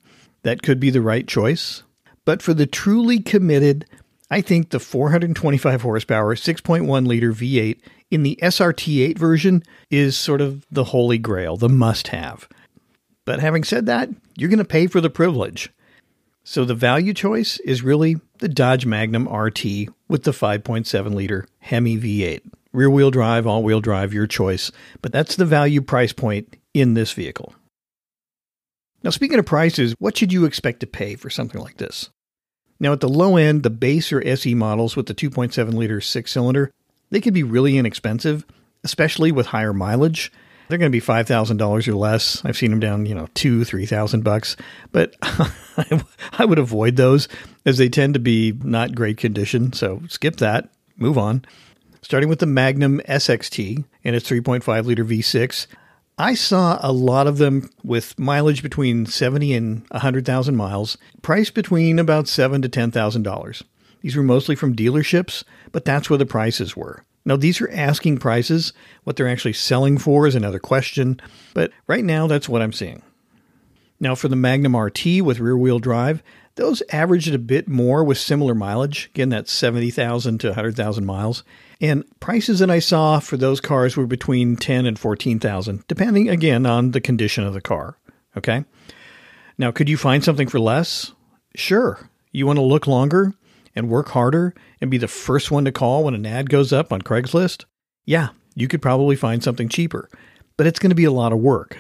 that 0.46 0.62
could 0.62 0.80
be 0.80 0.92
the 0.92 1.02
right 1.02 1.28
choice. 1.28 1.82
But 2.24 2.42
for 2.42 2.54
the 2.54 2.68
truly 2.68 3.20
committed, 3.20 3.86
I 4.30 4.42
think 4.42 4.70
the 4.70 4.80
425 4.80 5.82
horsepower 5.82 6.36
6.1 6.36 7.08
liter 7.08 7.34
V8 7.34 7.80
in 8.12 8.22
the 8.22 8.38
SRT8 8.44 9.18
version 9.18 9.64
is 9.90 10.16
sort 10.16 10.42
of 10.42 10.64
the 10.70 10.86
holy 10.86 11.18
grail, 11.18 11.58
the 11.58 11.68
must 11.68 12.10
have. 12.10 12.48
But 13.26 13.40
having 13.40 13.64
said 13.64 13.88
that, 13.88 14.10
you're 14.38 14.50
going 14.50 14.60
to 14.60 14.66
pay 14.66 14.86
for 14.86 15.02
the 15.02 15.10
privilege. 15.10 15.72
So 16.44 16.64
the 16.64 16.76
value 16.76 17.16
choice 17.16 17.58
is 17.62 17.82
really 17.82 18.18
the 18.38 18.48
Dodge 18.48 18.86
Magnum 18.86 19.28
RT 19.28 19.66
with 20.08 20.26
the 20.26 20.32
5.7 20.32 21.16
liter 21.16 21.48
Hemi 21.58 21.98
V8. 21.98 22.42
Rear 22.72 22.92
wheel 22.92 23.10
drive, 23.10 23.48
all 23.48 23.64
wheel 23.64 23.82
drive, 23.82 24.14
your 24.14 24.28
choice. 24.28 24.72
But 25.02 25.12
that's 25.12 25.38
the 25.38 25.46
value 25.46 25.82
price 25.82 26.14
point 26.14 26.56
in 26.76 26.94
this 26.94 27.14
vehicle. 27.14 27.56
Now, 29.06 29.12
speaking 29.12 29.38
of 29.38 29.46
prices, 29.46 29.94
what 30.00 30.18
should 30.18 30.34
you 30.34 30.46
expect 30.46 30.80
to 30.80 30.88
pay 30.88 31.16
for 31.16 31.30
something 31.30 31.62
like 31.62 31.78
this? 31.78 32.10
Now, 32.80 32.92
at 32.92 33.02
the 33.02 33.08
low 33.08 33.38
end, 33.38 33.62
the 33.62 33.70
base 33.70 34.12
or 34.12 34.26
SE 34.26 34.56
models 34.56 34.96
with 34.96 35.06
the 35.06 35.14
2.7 35.14 35.74
liter 35.76 36.02
six 36.02 36.32
cylinder 36.32 36.72
they 37.12 37.22
can 37.22 37.34
be 37.36 37.44
really 37.44 37.78
inexpensive, 37.78 38.46
especially 38.84 39.32
with 39.32 39.46
higher 39.46 39.74
mileage. 39.74 40.32
They're 40.68 40.80
going 40.80 40.92
to 40.92 40.96
be 40.96 41.00
five 41.00 41.28
thousand 41.28 41.58
dollars 41.58 41.88
or 41.88 41.94
less. 41.94 42.44
I've 42.44 42.58
seen 42.58 42.72
them 42.72 42.80
down, 42.80 43.06
you 43.06 43.14
know, 43.14 43.28
two, 43.36 43.64
three 43.64 43.86
thousand 43.86 44.24
bucks. 44.24 44.58
But 44.92 45.16
I 45.22 46.44
would 46.44 46.58
avoid 46.58 46.96
those 46.96 47.28
as 47.64 47.78
they 47.78 47.90
tend 47.90 48.16
to 48.16 48.20
be 48.20 48.54
not 48.64 48.96
great 48.96 49.18
condition. 49.18 49.72
So 49.72 50.02
skip 50.10 50.38
that. 50.38 50.70
Move 50.98 51.20
on. 51.20 51.46
Starting 52.02 52.28
with 52.28 52.40
the 52.40 52.48
Magnum 52.48 53.00
SXT 53.08 53.86
and 54.04 54.16
its 54.16 54.30
3.5 54.30 54.86
liter 54.86 55.06
V6, 55.06 55.68
I 56.18 56.34
saw 56.34 56.80
a 56.82 56.94
lot 56.94 57.28
of 57.28 57.40
them 57.40 57.70
with 57.84 58.18
mileage 58.18 58.64
between 58.64 59.06
70 59.06 59.54
and 59.54 59.86
100,000 59.90 60.56
miles, 60.56 60.98
priced 61.22 61.54
between 61.54 62.00
about 62.00 62.30
seven 62.30 62.62
to 62.62 62.70
ten 62.70 62.90
thousand 62.90 63.24
dollars. 63.24 63.64
These 64.02 64.16
were 64.16 64.24
mostly 64.24 64.56
from 64.56 64.76
dealerships, 64.76 65.44
but 65.74 65.84
that's 65.84 66.10
where 66.10 66.18
the 66.18 66.26
prices 66.26 66.76
were. 66.76 67.04
Now, 67.26 67.36
these 67.36 67.60
are 67.60 67.72
asking 67.72 68.20
prices. 68.20 68.72
What 69.04 69.16
they're 69.16 69.28
actually 69.28 69.54
selling 69.54 69.98
for 69.98 70.28
is 70.28 70.36
another 70.36 70.60
question, 70.60 71.20
but 71.54 71.72
right 71.88 72.04
now 72.06 72.28
that's 72.28 72.48
what 72.48 72.62
I'm 72.62 72.72
seeing. 72.72 73.02
Now, 74.00 74.14
for 74.14 74.28
the 74.28 74.36
Magnum 74.36 74.76
RT 74.78 75.22
with 75.24 75.40
rear 75.40 75.58
wheel 75.58 75.80
drive, 75.80 76.22
those 76.56 76.84
averaged 76.92 77.34
a 77.34 77.40
bit 77.40 77.68
more 77.68 78.04
with 78.04 78.18
similar 78.18 78.54
mileage. 78.54 79.10
Again, 79.14 79.30
that's 79.30 79.52
70,000 79.52 80.38
to 80.40 80.48
100,000 80.50 81.06
miles. 81.06 81.44
And 81.82 82.04
prices 82.20 82.60
that 82.60 82.72
I 82.72 82.80
saw 82.80 83.20
for 83.20 83.38
those 83.38 83.60
cars 83.60 83.98
were 83.98 84.08
between 84.08 84.56
10 84.56 84.86
and 84.86 84.98
14,000, 84.98 85.84
depending 85.88 86.30
again 86.30 86.66
on 86.66 86.92
the 86.92 87.02
condition 87.02 87.44
of 87.44 87.54
the 87.54 87.62
car, 87.62 87.98
okay? 88.38 88.64
Now, 89.58 89.72
could 89.72 89.90
you 89.90 89.98
find 89.98 90.24
something 90.24 90.48
for 90.48 90.60
less? 90.60 91.12
Sure. 91.56 92.10
You 92.32 92.46
want 92.46 92.58
to 92.58 92.64
look 92.64 92.88
longer 92.88 93.34
and 93.76 93.90
work 93.90 94.10
harder 94.10 94.54
and 94.80 94.92
be 94.92 94.98
the 94.98 95.08
first 95.08 95.52
one 95.52 95.66
to 95.66 95.72
call 95.72 96.04
when 96.04 96.16
an 96.16 96.26
ad 96.26 96.50
goes 96.50 96.72
up 96.72 96.94
on 96.94 97.02
Craigslist? 97.02 97.66
Yeah, 98.06 98.30
you 98.56 98.68
could 98.68 98.82
probably 98.82 99.16
find 99.16 99.44
something 99.44 99.70
cheaper, 99.70 100.10
but 100.58 100.68
it's 100.68 100.80
going 100.80 100.90
to 100.90 100.96
be 100.96 101.06
a 101.06 101.12
lot 101.12 101.34
of 101.34 101.40
work. 101.40 101.78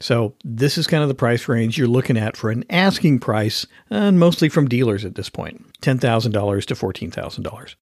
So, 0.00 0.34
this 0.44 0.78
is 0.78 0.86
kind 0.86 1.02
of 1.02 1.08
the 1.08 1.14
price 1.16 1.48
range 1.48 1.76
you're 1.76 1.88
looking 1.88 2.16
at 2.16 2.36
for 2.36 2.50
an 2.50 2.64
asking 2.70 3.18
price, 3.18 3.66
and 3.90 4.18
mostly 4.18 4.48
from 4.48 4.68
dealers 4.68 5.04
at 5.04 5.16
this 5.16 5.28
point 5.28 5.64
$10,000 5.80 6.64
to 6.66 6.74
$14,000. 6.74 7.74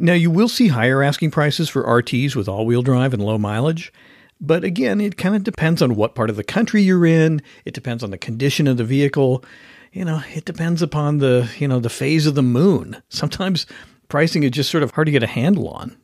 Now, 0.00 0.12
you 0.12 0.30
will 0.30 0.48
see 0.48 0.68
higher 0.68 1.02
asking 1.02 1.32
prices 1.32 1.68
for 1.68 1.82
RTs 1.82 2.36
with 2.36 2.48
all 2.48 2.64
wheel 2.64 2.82
drive 2.82 3.12
and 3.12 3.22
low 3.22 3.36
mileage, 3.36 3.92
but 4.40 4.62
again, 4.62 5.00
it 5.00 5.16
kind 5.16 5.34
of 5.34 5.42
depends 5.42 5.82
on 5.82 5.96
what 5.96 6.14
part 6.14 6.30
of 6.30 6.36
the 6.36 6.44
country 6.44 6.82
you're 6.82 7.04
in, 7.04 7.42
it 7.64 7.74
depends 7.74 8.04
on 8.04 8.10
the 8.10 8.18
condition 8.18 8.68
of 8.68 8.76
the 8.76 8.84
vehicle. 8.84 9.44
You 9.92 10.04
know, 10.04 10.22
it 10.32 10.44
depends 10.44 10.82
upon 10.82 11.18
the, 11.18 11.50
you 11.58 11.66
know, 11.66 11.80
the 11.80 11.90
phase 11.90 12.26
of 12.26 12.36
the 12.36 12.42
moon. 12.42 13.02
Sometimes 13.08 13.66
pricing 14.08 14.44
is 14.44 14.52
just 14.52 14.70
sort 14.70 14.84
of 14.84 14.92
hard 14.92 15.06
to 15.06 15.12
get 15.12 15.24
a 15.24 15.26
handle 15.26 15.68
on. 15.68 15.96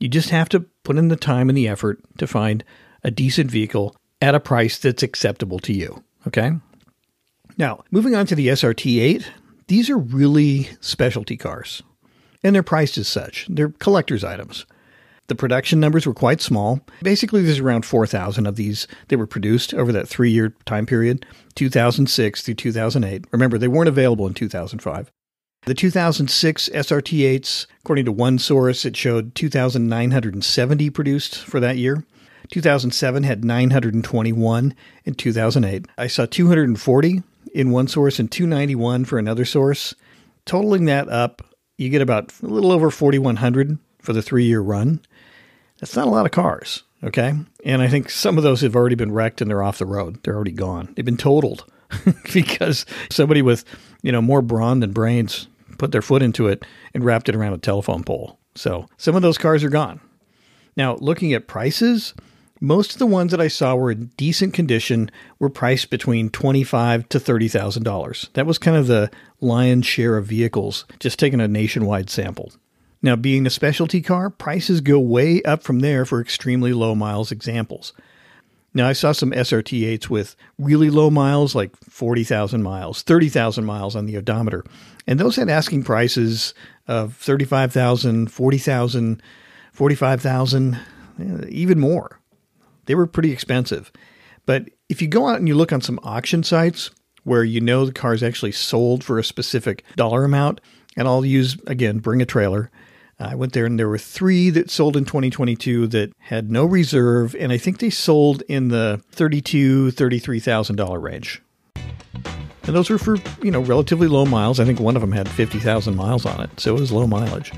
You 0.00 0.08
just 0.08 0.30
have 0.30 0.48
to 0.48 0.60
put 0.82 0.96
in 0.96 1.08
the 1.08 1.16
time 1.16 1.48
and 1.48 1.56
the 1.56 1.68
effort 1.68 2.00
to 2.18 2.26
find 2.26 2.64
a 3.04 3.12
decent 3.12 3.48
vehicle 3.48 3.94
at 4.20 4.34
a 4.34 4.40
price 4.40 4.78
that's 4.78 5.04
acceptable 5.04 5.60
to 5.60 5.72
you. 5.72 6.02
Okay. 6.26 6.50
Now, 7.56 7.84
moving 7.92 8.16
on 8.16 8.26
to 8.26 8.34
the 8.34 8.48
SRT 8.48 9.00
8, 9.00 9.30
these 9.68 9.88
are 9.88 9.96
really 9.96 10.68
specialty 10.80 11.36
cars, 11.36 11.82
and 12.42 12.54
they're 12.54 12.62
priced 12.62 12.98
as 12.98 13.08
such. 13.08 13.46
They're 13.48 13.70
collector's 13.70 14.24
items. 14.24 14.66
The 15.28 15.34
production 15.34 15.80
numbers 15.80 16.06
were 16.06 16.14
quite 16.14 16.40
small. 16.40 16.80
Basically, 17.02 17.42
there's 17.42 17.58
around 17.58 17.84
4,000 17.84 18.46
of 18.46 18.56
these 18.56 18.86
that 19.08 19.18
were 19.18 19.26
produced 19.26 19.74
over 19.74 19.90
that 19.92 20.08
three 20.08 20.30
year 20.30 20.54
time 20.66 20.86
period, 20.86 21.26
2006 21.56 22.42
through 22.42 22.54
2008. 22.54 23.24
Remember, 23.32 23.58
they 23.58 23.68
weren't 23.68 23.88
available 23.88 24.26
in 24.26 24.34
2005. 24.34 25.10
The 25.64 25.74
2006 25.74 26.68
SRT8s, 26.68 27.66
according 27.80 28.04
to 28.04 28.12
one 28.12 28.38
source, 28.38 28.84
it 28.84 28.96
showed 28.96 29.34
2,970 29.34 30.90
produced 30.90 31.38
for 31.38 31.58
that 31.58 31.76
year. 31.76 32.04
2007 32.52 33.24
had 33.24 33.44
921 33.44 34.74
in 35.04 35.14
2008. 35.14 35.86
I 35.98 36.06
saw 36.06 36.26
240 36.26 37.22
in 37.52 37.70
one 37.72 37.88
source 37.88 38.20
and 38.20 38.30
291 38.30 39.06
for 39.06 39.18
another 39.18 39.44
source. 39.44 39.94
Totaling 40.44 40.84
that 40.84 41.08
up, 41.08 41.42
you 41.78 41.88
get 41.88 42.02
about 42.02 42.32
a 42.42 42.46
little 42.46 42.72
over 42.72 42.90
4,100 42.90 43.78
for 44.00 44.12
the 44.12 44.22
three 44.22 44.44
year 44.44 44.60
run. 44.60 45.00
That's 45.80 45.96
not 45.96 46.06
a 46.06 46.10
lot 46.10 46.26
of 46.26 46.32
cars, 46.32 46.84
okay? 47.04 47.34
And 47.64 47.82
I 47.82 47.88
think 47.88 48.08
some 48.10 48.38
of 48.38 48.44
those 48.44 48.62
have 48.62 48.74
already 48.74 48.94
been 48.94 49.12
wrecked 49.12 49.40
and 49.40 49.50
they're 49.50 49.62
off 49.62 49.78
the 49.78 49.86
road. 49.86 50.22
They're 50.22 50.34
already 50.34 50.52
gone. 50.52 50.92
They've 50.94 51.04
been 51.04 51.16
totaled 51.16 51.70
because 52.32 52.86
somebody 53.10 53.42
with, 53.42 53.64
you 54.02 54.10
know, 54.10 54.22
more 54.22 54.42
brawn 54.42 54.80
than 54.80 54.92
brains 54.92 55.48
put 55.78 55.92
their 55.92 56.02
foot 56.02 56.22
into 56.22 56.48
it 56.48 56.64
and 56.94 57.04
wrapped 57.04 57.28
it 57.28 57.36
around 57.36 57.52
a 57.52 57.58
telephone 57.58 58.04
pole. 58.04 58.38
So 58.54 58.88
some 58.96 59.14
of 59.14 59.22
those 59.22 59.36
cars 59.36 59.62
are 59.62 59.68
gone. 59.68 60.00
Now, 60.76 60.96
looking 60.96 61.32
at 61.32 61.46
prices, 61.46 62.14
most 62.66 62.92
of 62.92 62.98
the 62.98 63.06
ones 63.06 63.30
that 63.30 63.40
I 63.40 63.46
saw 63.46 63.76
were 63.76 63.92
in 63.92 64.10
decent 64.16 64.52
condition 64.52 65.08
were 65.38 65.48
priced 65.48 65.88
between 65.88 66.30
twenty-five 66.30 67.08
to 67.10 67.20
thirty 67.20 67.46
thousand 67.46 67.84
dollars. 67.84 68.28
That 68.32 68.44
was 68.44 68.58
kind 68.58 68.76
of 68.76 68.88
the 68.88 69.08
lion's 69.40 69.86
share 69.86 70.16
of 70.16 70.26
vehicles, 70.26 70.84
just 70.98 71.18
taking 71.18 71.40
a 71.40 71.46
nationwide 71.46 72.10
sample. 72.10 72.52
Now, 73.02 73.14
being 73.14 73.46
a 73.46 73.50
specialty 73.50 74.02
car, 74.02 74.30
prices 74.30 74.80
go 74.80 74.98
way 74.98 75.42
up 75.42 75.62
from 75.62 75.78
there 75.78 76.04
for 76.04 76.20
extremely 76.20 76.72
low 76.72 76.96
miles 76.96 77.30
examples. 77.30 77.92
Now, 78.74 78.88
I 78.88 78.94
saw 78.94 79.12
some 79.12 79.30
SRT8s 79.30 80.10
with 80.10 80.34
really 80.58 80.90
low 80.90 81.08
miles, 81.08 81.54
like 81.54 81.70
40,000 81.88 82.62
miles, 82.64 83.02
30,000 83.02 83.64
miles 83.64 83.94
on 83.94 84.06
the 84.06 84.16
odometer. 84.16 84.64
And 85.06 85.20
those 85.20 85.36
had 85.36 85.48
asking 85.48 85.84
prices 85.84 86.52
of 86.88 87.14
35,000, 87.16 88.30
40,000, 88.30 89.22
45,000, 89.72 90.74
eh, 90.74 91.46
even 91.48 91.78
more. 91.78 92.18
They 92.86 92.94
were 92.94 93.06
pretty 93.06 93.32
expensive. 93.32 93.92
But 94.46 94.70
if 94.88 95.02
you 95.02 95.08
go 95.08 95.28
out 95.28 95.38
and 95.38 95.48
you 95.48 95.54
look 95.54 95.72
on 95.72 95.80
some 95.80 96.00
auction 96.02 96.42
sites 96.42 96.90
where 97.24 97.44
you 97.44 97.60
know 97.60 97.84
the 97.84 97.92
car 97.92 98.14
is 98.14 98.22
actually 98.22 98.52
sold 98.52 99.02
for 99.02 99.18
a 99.18 99.24
specific 99.24 99.82
dollar 99.96 100.24
amount, 100.24 100.60
and 100.96 101.06
I'll 101.06 101.24
use, 101.24 101.56
again, 101.66 101.98
bring 101.98 102.22
a 102.22 102.26
trailer. 102.26 102.70
I 103.18 103.34
went 103.34 103.52
there 103.52 103.64
and 103.64 103.78
there 103.78 103.88
were 103.88 103.98
three 103.98 104.50
that 104.50 104.70
sold 104.70 104.96
in 104.96 105.04
2022 105.04 105.86
that 105.88 106.12
had 106.18 106.50
no 106.50 106.64
reserve, 106.64 107.34
and 107.34 107.50
I 107.50 107.58
think 107.58 107.78
they 107.78 107.90
sold 107.90 108.42
in 108.42 108.68
the 108.68 109.02
$32,000, 109.16 109.92
$33,000 109.92 111.02
range. 111.02 111.42
And 111.74 112.74
those 112.74 112.90
were 112.90 112.98
for, 112.98 113.16
you 113.42 113.50
know, 113.50 113.60
relatively 113.60 114.08
low 114.08 114.26
miles. 114.26 114.60
I 114.60 114.64
think 114.64 114.80
one 114.80 114.96
of 114.96 115.00
them 115.00 115.12
had 115.12 115.28
50,000 115.28 115.96
miles 115.96 116.26
on 116.26 116.40
it, 116.42 116.60
so 116.60 116.76
it 116.76 116.80
was 116.80 116.92
low 116.92 117.06
mileage. 117.06 117.52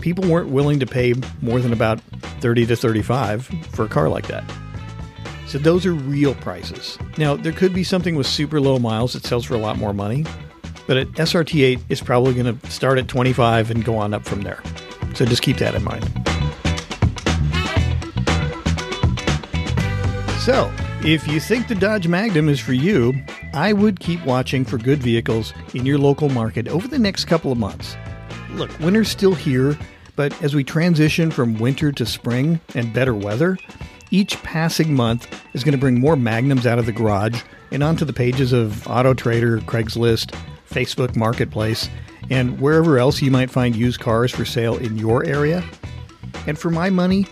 People 0.00 0.28
weren't 0.28 0.48
willing 0.48 0.80
to 0.80 0.86
pay 0.86 1.14
more 1.40 1.60
than 1.60 1.72
about 1.72 2.00
30 2.40 2.66
to 2.66 2.76
35 2.76 3.46
for 3.72 3.84
a 3.84 3.88
car 3.88 4.08
like 4.08 4.28
that. 4.28 4.44
So 5.52 5.58
those 5.58 5.84
are 5.84 5.92
real 5.92 6.34
prices. 6.36 6.98
Now, 7.18 7.36
there 7.36 7.52
could 7.52 7.74
be 7.74 7.84
something 7.84 8.16
with 8.16 8.26
super 8.26 8.58
low 8.58 8.78
miles 8.78 9.12
that 9.12 9.26
sells 9.26 9.44
for 9.44 9.52
a 9.52 9.58
lot 9.58 9.76
more 9.76 9.92
money, 9.92 10.24
but 10.86 10.96
at 10.96 11.08
SRT8 11.08 11.78
is 11.90 12.00
probably 12.00 12.32
going 12.32 12.58
to 12.58 12.70
start 12.70 12.98
at 12.98 13.06
25 13.06 13.70
and 13.70 13.84
go 13.84 13.98
on 13.98 14.14
up 14.14 14.24
from 14.24 14.40
there. 14.40 14.62
So 15.14 15.26
just 15.26 15.42
keep 15.42 15.58
that 15.58 15.74
in 15.74 15.84
mind. 15.84 16.04
So, 20.40 20.72
if 21.04 21.28
you 21.28 21.38
think 21.38 21.68
the 21.68 21.74
Dodge 21.74 22.08
Magnum 22.08 22.48
is 22.48 22.58
for 22.58 22.72
you, 22.72 23.12
I 23.52 23.74
would 23.74 24.00
keep 24.00 24.24
watching 24.24 24.64
for 24.64 24.78
good 24.78 25.02
vehicles 25.02 25.52
in 25.74 25.84
your 25.84 25.98
local 25.98 26.30
market 26.30 26.66
over 26.66 26.88
the 26.88 26.98
next 26.98 27.26
couple 27.26 27.52
of 27.52 27.58
months. 27.58 27.94
Look, 28.52 28.70
winter's 28.80 29.10
still 29.10 29.34
here, 29.34 29.78
but 30.16 30.42
as 30.42 30.54
we 30.54 30.64
transition 30.64 31.30
from 31.30 31.58
winter 31.58 31.92
to 31.92 32.06
spring 32.06 32.58
and 32.74 32.90
better 32.94 33.14
weather, 33.14 33.58
each 34.12 34.40
passing 34.42 34.94
month 34.94 35.42
is 35.54 35.64
going 35.64 35.72
to 35.72 35.78
bring 35.78 35.98
more 35.98 36.16
Magnums 36.16 36.66
out 36.66 36.78
of 36.78 36.86
the 36.86 36.92
garage 36.92 37.42
and 37.72 37.82
onto 37.82 38.04
the 38.04 38.12
pages 38.12 38.52
of 38.52 38.86
Auto 38.86 39.14
Trader, 39.14 39.58
Craigslist, 39.60 40.38
Facebook 40.70 41.16
Marketplace, 41.16 41.88
and 42.30 42.60
wherever 42.60 42.98
else 42.98 43.22
you 43.22 43.30
might 43.30 43.50
find 43.50 43.74
used 43.74 44.00
cars 44.00 44.30
for 44.30 44.44
sale 44.44 44.76
in 44.76 44.98
your 44.98 45.24
area. 45.24 45.64
And 46.46 46.58
for 46.58 46.70
my 46.70 46.90
money, 46.90 47.26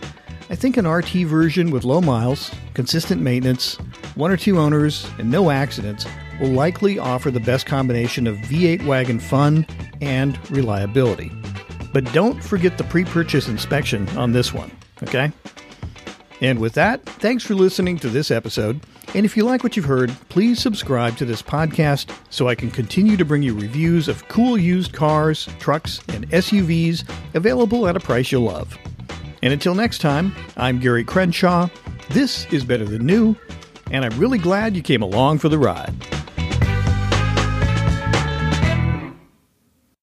I 0.49 0.57
think 0.57 0.79
an 0.79 0.89
RT 0.89 1.27
version 1.27 1.71
with 1.71 1.85
low 1.85 2.01
miles, 2.01 2.51
consistent 2.73 3.21
maintenance, 3.21 3.77
one 4.15 4.31
or 4.31 4.37
two 4.39 4.59
owners, 4.59 5.07
and 5.19 5.31
no 5.31 5.51
accidents 5.51 6.07
will 6.41 6.49
likely 6.49 6.99
offer 6.99 7.31
the 7.31 7.41
best 7.41 7.67
combination 7.67 8.27
of 8.27 8.37
V8 8.39 8.87
wagon 8.87 9.21
fun 9.21 9.67
and 10.01 10.39
reliability. 10.51 11.31
But 11.93 12.11
don't 12.13 12.43
forget 12.43 12.79
the 12.79 12.85
pre 12.85 13.05
purchase 13.05 13.49
inspection 13.49 14.09
on 14.17 14.33
this 14.33 14.53
one, 14.55 14.71
okay? 15.03 15.31
And 16.41 16.59
with 16.59 16.73
that, 16.75 17.05
thanks 17.05 17.45
for 17.45 17.55
listening 17.55 17.99
to 17.99 18.09
this 18.09 18.31
episode. 18.31 18.81
And 19.15 19.27
if 19.27 19.37
you 19.37 19.45
like 19.45 19.63
what 19.63 19.77
you've 19.77 19.85
heard, 19.85 20.11
please 20.29 20.59
subscribe 20.61 21.17
to 21.19 21.25
this 21.25 21.43
podcast 21.43 22.15
so 22.31 22.49
I 22.49 22.55
can 22.55 22.71
continue 22.71 23.17
to 23.17 23.25
bring 23.25 23.43
you 23.43 23.55
reviews 23.55 24.09
of 24.09 24.27
cool 24.29 24.57
used 24.57 24.93
cars, 24.93 25.49
trucks, 25.59 26.01
and 26.09 26.29
SUVs 26.31 27.05
available 27.35 27.87
at 27.89 27.97
a 27.97 28.01
price 28.01 28.33
you'll 28.33 28.43
love. 28.43 28.79
And 29.43 29.53
until 29.53 29.75
next 29.75 29.99
time, 29.99 30.35
I'm 30.57 30.79
Gary 30.79 31.05
Crenshaw. 31.05 31.69
This 32.11 32.47
is 32.53 32.65
Better 32.65 32.85
Than 32.85 33.05
New, 33.05 33.37
and 33.91 34.05
I'm 34.05 34.19
really 34.19 34.39
glad 34.39 34.77
you 34.77 34.83
came 34.83 35.03
along 35.03 35.39
for 35.39 35.49
the 35.49 35.59
ride. 35.59 35.95